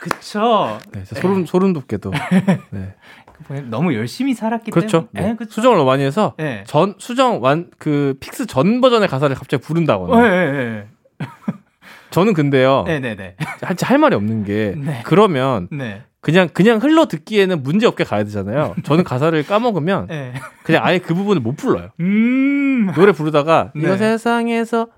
[0.00, 0.78] 그쵸.
[0.92, 2.10] 네, 소름, 소름 돋게도.
[2.70, 2.94] 네.
[3.66, 5.08] 너무 열심히 살았기 그렇죠.
[5.12, 5.32] 때문에.
[5.34, 5.36] 네.
[5.38, 6.64] 네, 수정을 너무 많이 해서 네.
[6.66, 10.20] 전 수정 완 그 fix 전 버전의 가사를 갑자기 부른다거나.
[10.22, 10.88] 네, 네,
[12.18, 12.82] 저는 근데요.
[12.86, 13.36] 네네네.
[13.62, 15.02] 할, 할 말이 없는 게 네.
[15.04, 16.02] 그러면 네.
[16.20, 18.74] 그냥 그냥 흘러 듣기에는 문제 없게 가야 되잖아요.
[18.82, 20.32] 저는 가사를 까먹으면 네.
[20.64, 21.90] 그냥 아예 그 부분을 못 불러요.
[22.00, 24.88] 음~ 노래 부르다가 이거 세상에서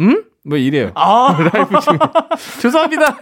[0.00, 0.24] 음?
[0.48, 0.90] 뭐 이래요.
[0.94, 1.98] 아 라이브 중에
[2.62, 3.18] 죄송합니다.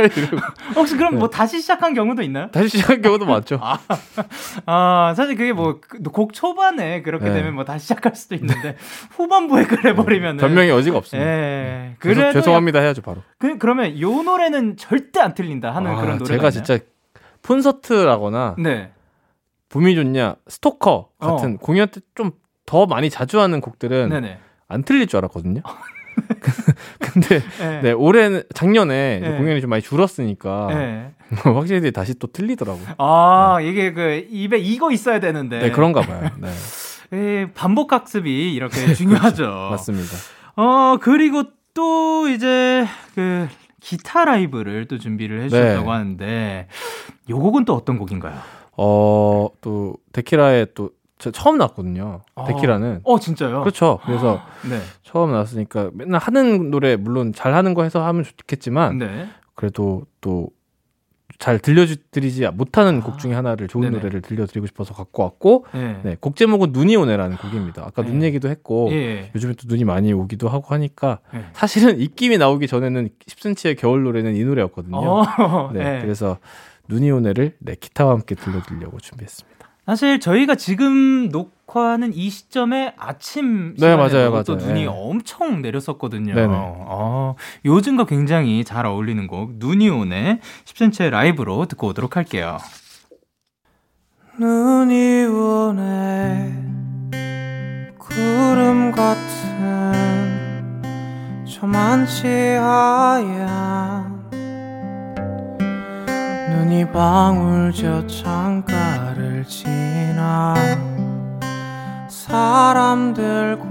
[0.75, 1.19] 혹시 그럼 네.
[1.19, 2.51] 뭐 다시 시작한 경우도 있나요?
[2.51, 3.59] 다시 시작한 경우도 많죠.
[3.61, 3.79] 아,
[4.67, 5.81] 아 사실 그게 뭐
[6.13, 7.35] 곡 초반에 그렇게 네.
[7.35, 8.77] 되면 뭐 다시 시작할 수도 있는데
[9.13, 11.29] 후반부에 그래 버리면 변명의 여지가 없습니다.
[11.29, 11.97] 네.
[11.99, 13.23] 그래 죄송합니다 해야죠 바로.
[13.39, 16.51] 그 그러면 요 노래는 절대 안 틀린다 하는 아, 그런 노래 제가 있나요?
[16.51, 16.79] 진짜
[17.47, 18.93] 콘서트라거나 네.
[19.69, 21.59] 봄이 좋냐 스토커 같은 어.
[21.61, 22.33] 공연 때 좀
[22.67, 24.39] 더 많이 자주 하는 곡들은 네네.
[24.67, 25.63] 안 틀릴 줄 알았거든요.
[26.99, 27.81] 근데 네.
[27.83, 29.37] 네, 올해는 작년에 네.
[29.37, 31.13] 공연이 좀 많이 줄었으니까 네.
[31.43, 32.87] 확실히 다시 또 틀리더라고요.
[32.99, 33.69] 아 네.
[33.69, 35.59] 이게 그 입에 이거 있어야 되는데.
[35.61, 36.31] 네 그런가 봐요.
[36.39, 36.49] 네.
[37.13, 39.69] 에, 반복 학습이 이렇게 중요하죠.
[39.71, 40.17] 맞습니다.
[40.57, 41.45] 어 그리고
[41.75, 43.49] 또 이제 그
[43.81, 45.91] 기타 라이브를 또 준비를 해주셨다고 네.
[45.91, 46.69] 하는데
[47.31, 48.35] 요 곡은 또 어떤 곡인가요?
[48.73, 52.23] 어또 데키라의 또 처음 나왔거든요.
[52.35, 52.45] 아.
[52.45, 53.01] 데키라는.
[53.05, 53.61] 어, 진짜요?
[53.61, 53.99] 그렇죠.
[54.05, 54.81] 그래서 네.
[55.03, 59.29] 처음 나왔으니까 맨날 하는 노래 물론 잘 하는 거 해서 하면 좋겠지만 네.
[59.55, 60.51] 그래도 또
[61.39, 63.05] 잘 들려드리지 못하는 아.
[63.05, 63.97] 곡 중에 하나를 좋은 네네.
[63.97, 66.01] 노래를 들려드리고 싶어서 갖고 왔고 네.
[66.03, 66.17] 네.
[66.21, 67.83] 곡 제목은 눈이 오네라는 곡입니다.
[67.85, 68.11] 아까 네.
[68.11, 69.31] 눈 얘기도 했고 예.
[69.35, 71.45] 요즘에 또 눈이 많이 오기도 하고 하니까 네.
[71.53, 74.97] 사실은 입김이 나오기 전에는 10cm의 겨울 노래는 이 노래였거든요.
[74.97, 75.71] 어.
[75.75, 75.85] 네.
[75.85, 76.01] 네.
[76.01, 76.39] 그래서
[76.89, 79.56] 눈이 오네를 네, 기타와 함께 들려드리려고 준비했습니다.
[79.87, 84.43] 사실 저희가 지금 녹화하는 이 시점에 아침 네, 맞아요, 맞아요.
[84.43, 84.87] 또 눈이 네.
[84.87, 86.35] 엄청 내렸었거든요.
[86.35, 86.53] 네네.
[86.53, 87.35] 아,
[87.65, 92.59] 요즘과 굉장히 잘 어울리는 곡 눈이 오네 10cm의 라이브로 듣고 오도록 할게요.
[94.41, 96.53] 눈이 오네
[97.97, 99.93] 구름 같은
[101.47, 104.16] 저만치 하얀
[106.67, 110.55] 눈이 방울져 창가를 지나
[112.09, 113.69] 사람들과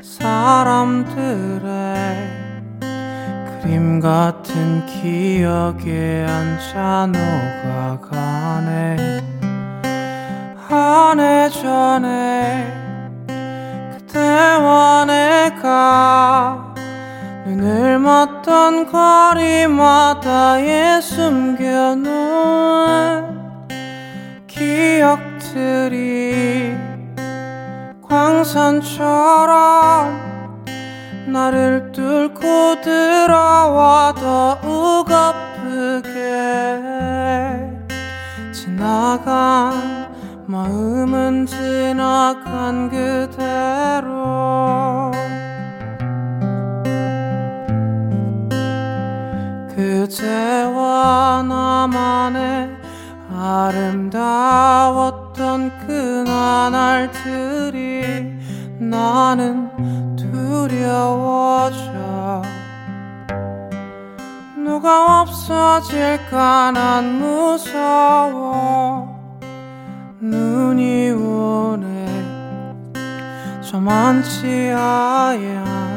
[0.00, 1.60] 사람들의
[3.62, 7.08] 그림 같은 기억에 앉아
[7.98, 8.96] 녹아가네.
[10.68, 12.72] 한 해 전에
[13.90, 16.71] 그대와 내가
[17.44, 20.30] 눈을 맞던 거리마다에
[21.00, 22.12] 숨겨놓은
[24.46, 26.12] 기억들이
[28.08, 29.50] 광산처럼
[31.26, 36.10] 나를 뚫고 들어와 더욱 아프게
[38.52, 40.12] 지나간
[40.46, 44.12] 마음은 지나간 그대로
[49.74, 52.70] 그제와 나만의
[53.34, 54.52] 아름다웠던
[55.86, 57.32] 그날들이
[58.78, 59.70] 나는
[60.16, 61.82] 두려워져.
[64.56, 68.72] 누가 없어질까 난 무서워.
[70.20, 71.92] 눈이 오네.
[73.62, 75.91] 저만치 하얀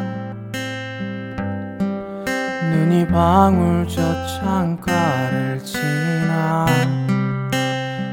[2.76, 4.02] 눈이 방울져
[4.38, 6.66] 창가를 지나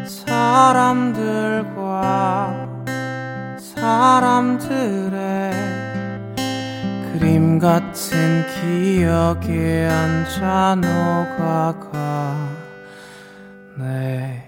[0.07, 1.73] 사람들과
[3.59, 5.53] 사람들의
[7.13, 12.37] 그림 같은 기억에 앉아 녹아가
[13.79, 14.42] 네.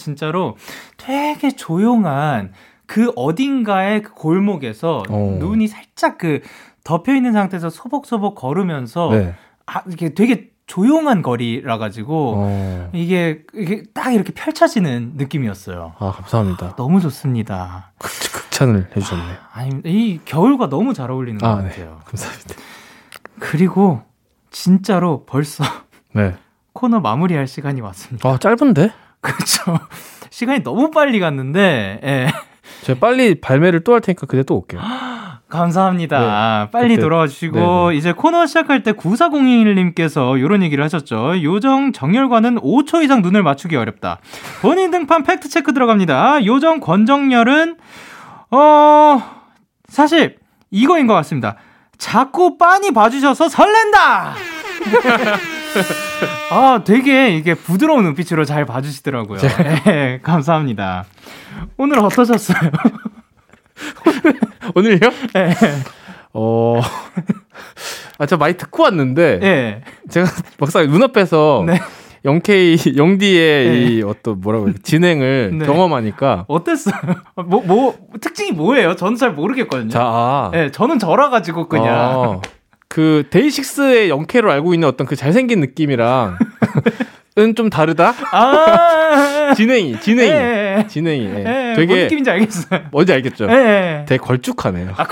[0.00, 0.56] 진짜로
[0.96, 2.52] 되게 조용한
[2.86, 5.36] 그 어딘가의 그 골목에서 어.
[5.38, 6.40] 눈이 살짝 그
[6.82, 9.34] 덮여 있는 상태에서 소복소복 걸으면서 네.
[9.66, 12.90] 아, 이게 되게 조용한 거리라 가지고 어.
[12.92, 15.94] 이게 이게 딱 이렇게 펼쳐지는 느낌이었어요.
[15.98, 16.66] 아 감사합니다.
[16.66, 17.92] 아, 너무 좋습니다.
[17.98, 19.22] 극, 찬을 해주셨네.
[19.52, 21.68] 아, 이 겨울과 너무 잘 어울리는 아, 것 네.
[21.68, 21.90] 같아요.
[21.98, 22.04] 네.
[22.04, 22.54] 감사합니다.
[23.40, 24.02] 그리고
[24.50, 25.64] 진짜로 벌써
[26.12, 26.34] 네.
[26.72, 28.28] 코너 마무리할 시간이 왔습니다.
[28.28, 28.92] 아 짧은데?
[29.22, 29.78] 그렇죠.
[30.30, 32.00] 시간이 너무 빨리 갔는데.
[32.02, 32.32] 예.
[32.82, 34.80] 제가 빨리 발매를 또 할 테니까 그때 또 올게요.
[35.50, 36.64] 감사합니다.
[36.66, 37.58] 네, 빨리 그때, 돌아와 주시고
[37.88, 37.96] 네네.
[37.96, 41.42] 이제 코너 시작할 때 9401님께서 이런 얘기를 하셨죠.
[41.42, 44.20] 요정 정열과는 5초 이상 눈을 맞추기 어렵다.
[44.62, 46.46] 본인 등판 팩트 체크 들어갑니다.
[46.46, 47.76] 요정 권정열은
[48.52, 49.22] 어
[49.88, 50.36] 사실
[50.70, 51.56] 이거인 것 같습니다.
[51.98, 54.34] 자꾸 빤히 봐주셔서 설렌다.
[56.50, 59.38] 아, 되게 이게 부드러운 눈빛으로 잘 봐주시더라고요.
[59.86, 61.04] 네, 감사합니다.
[61.76, 62.70] 오늘 어떠셨어요?
[64.74, 64.98] 오늘요?
[65.34, 65.54] 네.
[66.32, 66.80] 어,
[68.18, 69.82] 아, 저 많이 듣고 왔는데, 네.
[70.08, 71.80] 제가 막상 눈앞에서 네.
[72.24, 73.84] 0K, 0D의 네.
[73.86, 75.66] 이 어떤 뭐라고 진행을 네.
[75.66, 76.44] 경험하니까.
[76.48, 76.94] 어땠어요?
[77.46, 78.94] 뭐, 뭐, 특징이 뭐예요?
[78.96, 79.88] 저는 잘 모르겠거든요.
[79.88, 80.50] 자, 아.
[80.52, 81.88] 네, 저는 저라가지고 그냥.
[81.88, 82.40] 아.
[82.90, 86.36] 그 데이식스의 0K로 알고 있는 어떤 그 잘생긴 느낌이랑
[87.38, 88.12] 은좀 다르다?
[88.32, 90.30] 아~ 진행이, 진행이.
[90.30, 91.24] 예, 진행이.
[91.24, 91.44] 예.
[91.70, 91.86] 예, 되게.
[91.86, 92.80] 뭔 느낌인지 알겠어요.
[92.90, 93.46] 뭔지 알겠죠?
[93.48, 94.04] 예.
[94.08, 94.94] 되게 걸쭉하네요.
[94.96, 95.06] 아!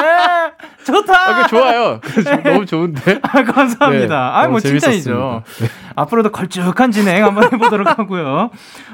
[0.00, 0.84] 예.
[0.84, 1.14] 좋다!
[1.14, 2.00] 아, 좋아요.
[2.42, 3.18] 너무 좋은데?
[3.20, 4.06] 아, 감사합니다.
[4.06, 5.42] 네, 아, 뭐 칭찬이죠.
[5.60, 5.68] 네.
[5.96, 8.50] 앞으로도 걸쭉한 진행 한번 해보도록 하고요.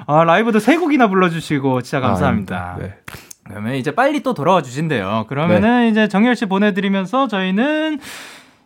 [0.07, 2.77] 아, 라이브도 세 곡이나 불러주시고, 진짜 감사합니다.
[2.77, 2.95] 아, 네.
[3.51, 5.27] 그러면 이제 빨리 또 돌아와 주신대요.
[5.29, 5.89] 그러면은 네.
[5.89, 7.99] 이제 정열 씨 보내드리면서 저희는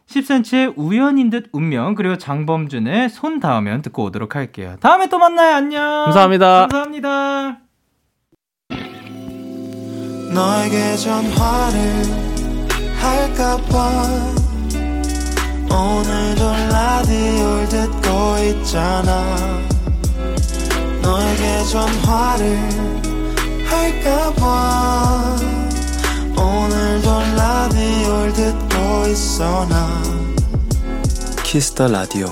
[0.07, 4.77] 10cm의 우연인 듯 운명 그리고 장범준의 손 닿으면 듣고 오도록 할게요.
[4.81, 5.55] 다음에 또 만나요.
[5.57, 6.05] 안녕.
[6.05, 6.69] 감사합니다.
[6.69, 7.59] 감사합니다.
[10.35, 11.81] 너에게 전화를
[13.01, 14.35] 할까봐
[15.71, 19.25] 오늘도 라디오를 듣고 있잖아
[21.03, 23.14] 너에게 전화를
[23.85, 25.37] 할까봐
[26.31, 30.03] 오늘도 라디오를 듣고 있어 나.
[31.45, 32.27] 키스터 라디오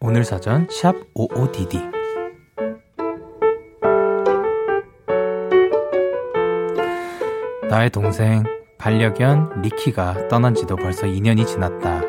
[0.00, 1.92] 오늘 사전 샵 55DD
[7.68, 8.55] 나의 동생
[8.86, 12.02] 반려견 리키가 떠난 지도 벌써 2년이 지났다.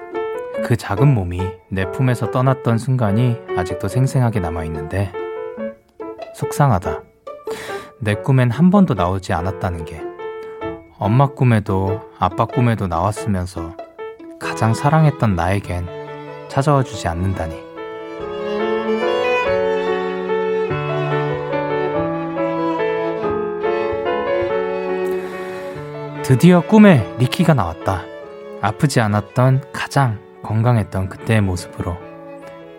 [0.63, 5.11] 그 작은 몸이 내 품에서 떠났던 순간이 아직도 생생하게 남아있는데,
[6.35, 7.01] 속상하다.
[7.99, 10.03] 내 꿈엔 한 번도 나오지 않았다는 게,
[10.99, 13.75] 엄마 꿈에도 아빠 꿈에도 나왔으면서
[14.39, 15.87] 가장 사랑했던 나에겐
[16.47, 17.66] 찾아와 주지 않는다니.
[26.27, 28.03] 드디어 꿈에 리키가 나왔다.
[28.61, 31.97] 아프지 않았던 가장 건강했던 그때의 모습으로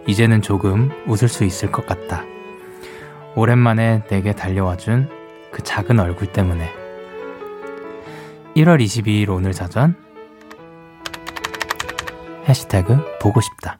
[0.07, 2.24] 이제는 조금 웃을 수 있을 것 같다.
[3.36, 5.09] 오랜만에 내게 달려와준
[5.51, 6.70] 그 작은 얼굴 때문에
[8.55, 9.96] 1월 22일 오늘 사전
[12.46, 13.78] 해시태그 보고 싶다.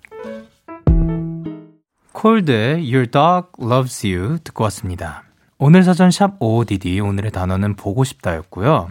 [2.15, 5.28] 콜드의 Your Dog Loves You 듣고 왔습니다.
[5.61, 8.89] 오늘 사전 샵 55DD 오늘의 단어는 보고 싶다였고요.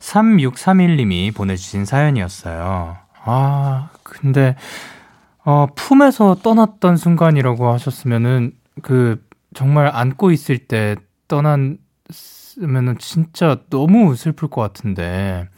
[0.00, 2.96] 3631님이 보내주신 사연이었어요.
[3.24, 4.56] 아, 근데,
[5.44, 8.52] 어, 품에서 떠났던 순간이라고 하셨으면은,
[8.82, 10.96] 그, 정말 안고 있을 때
[11.28, 15.48] 떠났으면은 진짜 너무 슬플 것 같은데,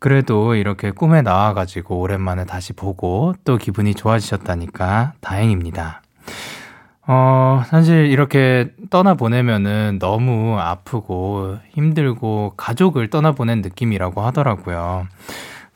[0.00, 6.02] 그래도 이렇게 꿈에 나와가지고 오랜만에 다시 보고 또 기분이 좋아지셨다니까 다행입니다.
[7.08, 15.06] 어, 사실 이렇게 떠나보내면은 너무 아프고 힘들고 가족을 떠나보낸 느낌이라고 하더라고요.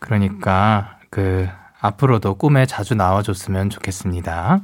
[0.01, 1.49] 그러니까 그
[1.81, 4.61] 앞으로도 꿈에 자주 나와줬으면 좋겠습니다.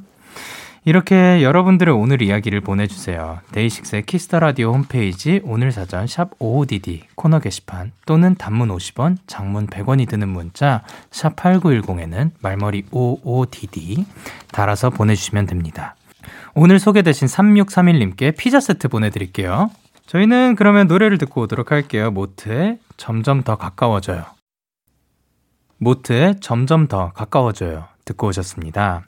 [0.85, 3.41] 이렇게 여러분들의 오늘 이야기를 보내주세요.
[3.51, 9.67] DAY6의 Kiss the Radio 홈페이지 오늘 사전 샵 55DD 코너 게시판 또는 단문 50원, 장문
[9.67, 14.05] 100원이 드는 문자 샵 8910에는 말머리 55DD
[14.53, 15.97] 달아서 보내주시면 됩니다.
[16.59, 19.71] 오늘 소개되신 3631님께 피자 세트 보내드릴게요.
[20.07, 22.11] 저희는 그러면 노래를 듣고 오도록 할게요.
[22.11, 24.25] 모트의 점점 더 가까워져요.
[25.77, 27.85] 모트의 점점 더 가까워져요.
[28.07, 29.03] 듣고 오셨습니다.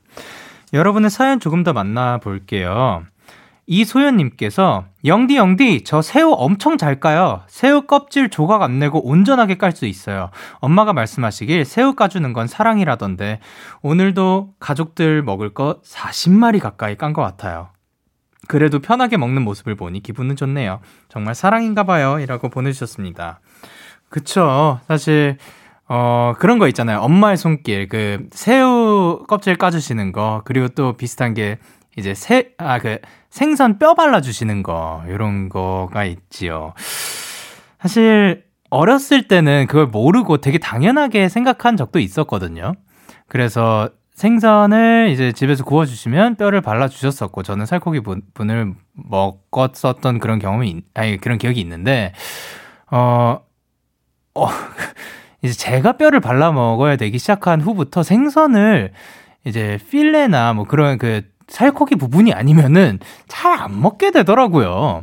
[0.74, 3.05] 여러분의 사연 조금 더 만나볼게요.
[3.68, 7.42] 이소연님께서 영디 영디 저 새우 엄청 잘 까요.
[7.46, 10.30] 새우 껍질 조각 안 내고 온전하게 깔 수 있어요.
[10.60, 13.40] 엄마가 말씀하시길 새우 까주는 건 사랑이라던데
[13.82, 17.68] 오늘도 가족들 먹을 거 40마리 가까이 깐 것 같아요.
[18.48, 20.80] 그래도 편하게 먹는 모습을 보니 기분은 좋네요.
[21.10, 22.18] 정말 사랑인가 봐요.
[22.20, 23.40] 이라고 보내주셨습니다.
[24.08, 24.80] 그쵸.
[24.88, 25.36] 사실
[25.86, 26.98] 어, 그런 거 있잖아요.
[27.00, 31.58] 엄마의 손길, 그, 새우 껍질 까주시는 거, 그리고 또 비슷한 게,
[31.96, 32.98] 이제 새, 아, 그,
[33.30, 36.74] 생선 뼈 발라주시는 거, 요런 거가 있지요.
[37.80, 42.74] 사실, 어렸을 때는 그걸 모르고 되게 당연하게 생각한 적도 있었거든요.
[43.28, 48.00] 그래서 생선을 이제 집에서 구워주시면 뼈를 발라주셨었고, 저는 살코기
[48.34, 52.12] 분을 먹었었던 그런 경험이, 아니, 그런 기억이 있는데,
[52.90, 53.40] 어,
[54.34, 54.46] 어,
[55.42, 58.92] 이제 제가 뼈를 발라 먹어야 되기 시작한 후부터 생선을
[59.44, 65.03] 이제 필레나 뭐 그런 그 살코기 부분이 아니면은 잘 안 먹게 되더라고요.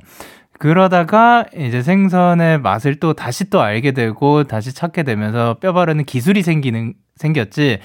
[0.58, 6.44] 그러다가 이제 생선의 맛을 또 다시 또 알게 되고 다시 찾게 되면서 뼈 바르는 기술이
[6.44, 7.80] 생기는 생겼지.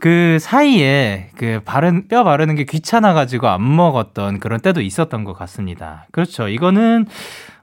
[0.00, 5.32] 그 사이에 그 바른 뼈 바르는 게 귀찮아 가지고 안 먹었던 그런 때도 있었던 것
[5.32, 6.06] 같습니다.
[6.12, 6.48] 그렇죠.
[6.48, 7.06] 이거는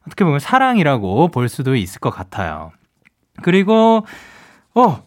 [0.08, 2.72] 어떻게 보면 사랑이라고 볼 수도 있을 것 같아요.
[3.44, 4.06] 그리고
[4.74, 5.04] 어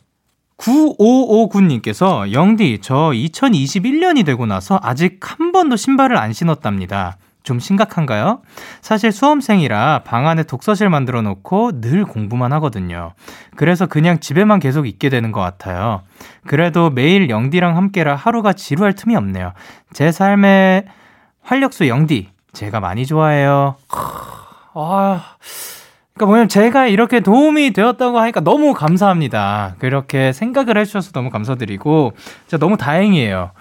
[0.63, 7.17] 9559님께서 영디 저 2021년이 되고 나서 아직 한 번도 신발을 안 신었답니다.
[7.43, 8.41] 좀 심각한가요?
[8.81, 13.15] 사실 수험생이라 방 안에 독서실 만들어 놓고 늘 공부만 하거든요.
[13.57, 16.03] 그래서 그냥 집에만 계속 있게 되는 것 같아요.
[16.47, 19.55] 그래도 매일 영디랑 함께라 하루가 지루할 틈이 없네요.
[19.93, 20.85] 제 삶의
[21.43, 23.75] 활력소 영디, 제가 많이 좋아해요.
[24.75, 25.25] 아,
[26.15, 29.77] 그러니까 뭐냐면 제가 이렇게 도움이 되었다고 하니까 너무 감사합니다.
[29.79, 32.13] 그렇게 생각을 해주셔서 너무 감사드리고
[32.47, 33.53] 진짜 너무 다행이에요.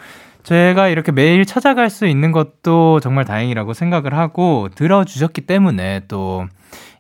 [0.44, 6.48] 제가 이렇게 매일 찾아갈 수 있는 것도 정말 다행이라고 생각을 하고 들어주셨기 때문에 또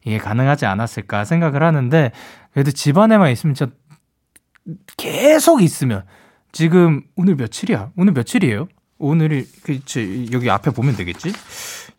[0.05, 2.11] 이게 가능하지 않았을까 생각을 하는데
[2.53, 3.73] 그래도 집안에만 있으면 진짜
[4.97, 6.03] 계속 있으면
[6.51, 7.91] 지금 오늘 며칠이야?
[7.97, 8.67] 오늘 며칠이에요?
[8.99, 11.33] 오늘이 그치 여기 앞에 보면 되겠지?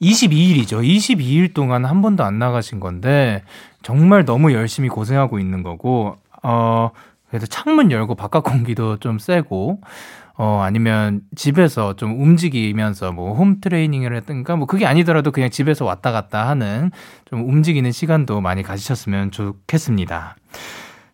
[0.00, 0.82] 22일이죠.
[0.84, 3.42] 22일 동안 한 번도 안 나가신 건데
[3.82, 6.90] 정말 너무 열심히 고생하고 있는 거고 어
[7.28, 9.80] 그래도 창문 열고 바깥 공기도 좀 쐬고
[10.34, 16.10] 어 아니면 집에서 좀 움직이면서 뭐 홈 트레이닝을 했든가 뭐 그게 아니더라도 그냥 집에서 왔다
[16.10, 16.90] 갔다 하는
[17.26, 20.36] 좀 움직이는 시간도 많이 가지셨으면 좋겠습니다.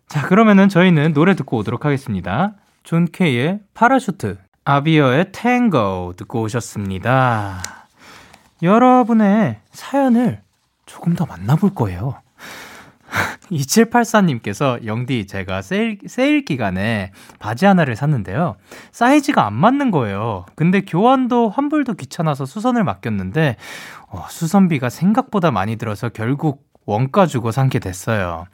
[0.07, 2.53] 자, 그러면은 저희는 노래 듣고 오도록 하겠습니다.
[2.83, 7.78] John K의 Parachute, Abir의 Tango 듣고 오셨습니다.
[8.61, 10.41] 여러분의 사연을
[10.85, 12.15] 조금 더 만나볼 거예요.
[13.51, 18.55] 2784님께서 영디 제가 세일, 세일 기간에 바지 하나를 샀는데요.
[18.91, 20.45] 사이즈가 안 맞는 거예요.
[20.55, 23.55] 근데 교환도 환불도 귀찮아서 수선을 맡겼는데
[24.09, 28.45] 어, 수선비가 생각보다 많이 들어서 결국 원가 주고 산 게 됐어요.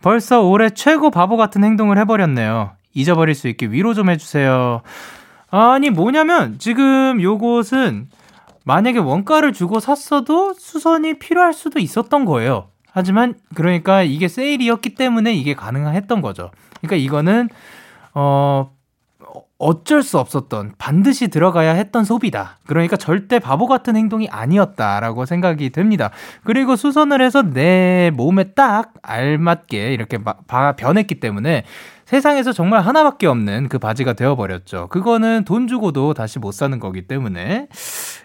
[0.00, 2.72] 벌써 올해 최고 바보 같은 행동을 해버렸네요.
[2.94, 4.82] 잊어버릴 수 있게 위로 좀 해주세요.
[5.50, 8.08] 아니 뭐냐면 지금 요것은
[8.68, 12.68] 만약에 원가를 주고 샀어도 수선이 필요할 수도 있었던 거예요.
[12.90, 16.50] 하지만 그러니까 이게 세일이었기 때문에 이게 가능했던 거죠.
[16.82, 17.48] 그러니까 이거는
[18.12, 18.70] 어
[19.58, 22.58] 어쩔 수 없었던 반드시 들어가야 했던 소비다.
[22.66, 26.10] 그러니까 절대 바보 같은 행동이 아니었다라고 생각이 됩니다.
[26.44, 31.64] 그리고 수선을 해서 내 몸에 딱 알맞게 이렇게 바, 변했기 때문에
[32.08, 34.86] 세상에서 정말 하나밖에 없는 그 바지가 되어버렸죠.
[34.88, 37.68] 그거는 돈 주고도 다시 못 사는 거기 때문에.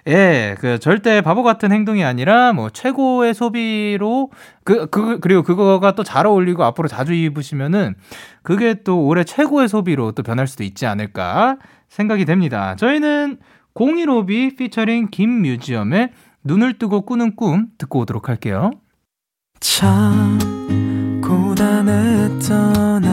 [0.07, 4.31] 예, 그 절대 바보 같은 행동이 아니라 뭐 최고의 소비로
[4.63, 7.95] 그, 그, 그리고 그거가 또 잘 어울리고 앞으로 자주 입으시면은
[8.41, 11.57] 그게 또 올해 최고의 소비로 또 변할 수도 있지 않을까
[11.89, 12.77] 생각이 됩니다.
[12.77, 13.37] 저희는
[13.73, 16.11] 015B 피처링 김뮤지엄의
[16.45, 18.71] 눈을 뜨고 꾸는 꿈 듣고 오도록 할게요.
[19.59, 20.39] 참
[21.21, 23.12] 고단했던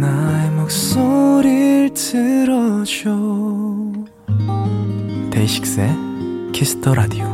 [0.00, 3.10] 나의 목소리를 들어줘.
[5.30, 5.90] DAY6의
[6.54, 7.26] Kiss the Radio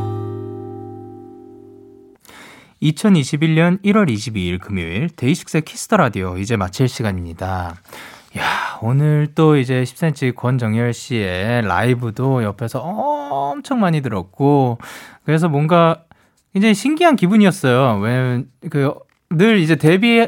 [2.81, 7.75] 2021년 1월 22일 금요일 DAY6의 Kiss the Radio 이제 마칠 시간입니다.
[8.37, 8.43] 야,
[8.81, 14.77] 오늘 또 이제 10cm 권정열 씨의 라이브도 옆에서 엄청 많이 들었고,
[15.23, 16.03] 그래서 뭔가
[16.51, 18.01] 굉장히 신기한 기분이었어요.
[18.01, 18.93] 왜, 그,
[19.29, 20.27] 늘 이제 데뷔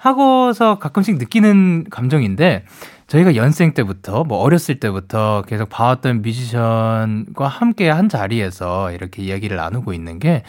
[0.00, 2.64] 하고서 가끔씩 느끼는 감정인데,
[3.06, 9.92] 저희가 연생 때부터, 뭐 어렸을 때부터 계속 봐왔던 뮤지션과 함께 한 자리에서 이렇게 이야기를 나누고
[9.92, 10.42] 있는 게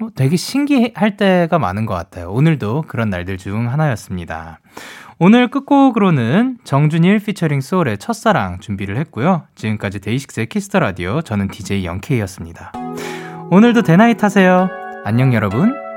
[0.00, 2.30] 어, 되게 신기할 때가 많은 것 같아요.
[2.30, 4.60] 오늘도 그런 날들 중 하나였습니다.
[5.18, 9.42] 오늘 끝곡으로는 정준일 피처링 소울의 첫사랑 준비를 했고요.
[9.56, 12.72] 지금까지 DAY6의 Kiss the Radio 저는 DJ Young K였습니다.
[13.50, 14.68] 오늘도 대나잇 하세요.
[15.04, 15.87] 안녕 여러분.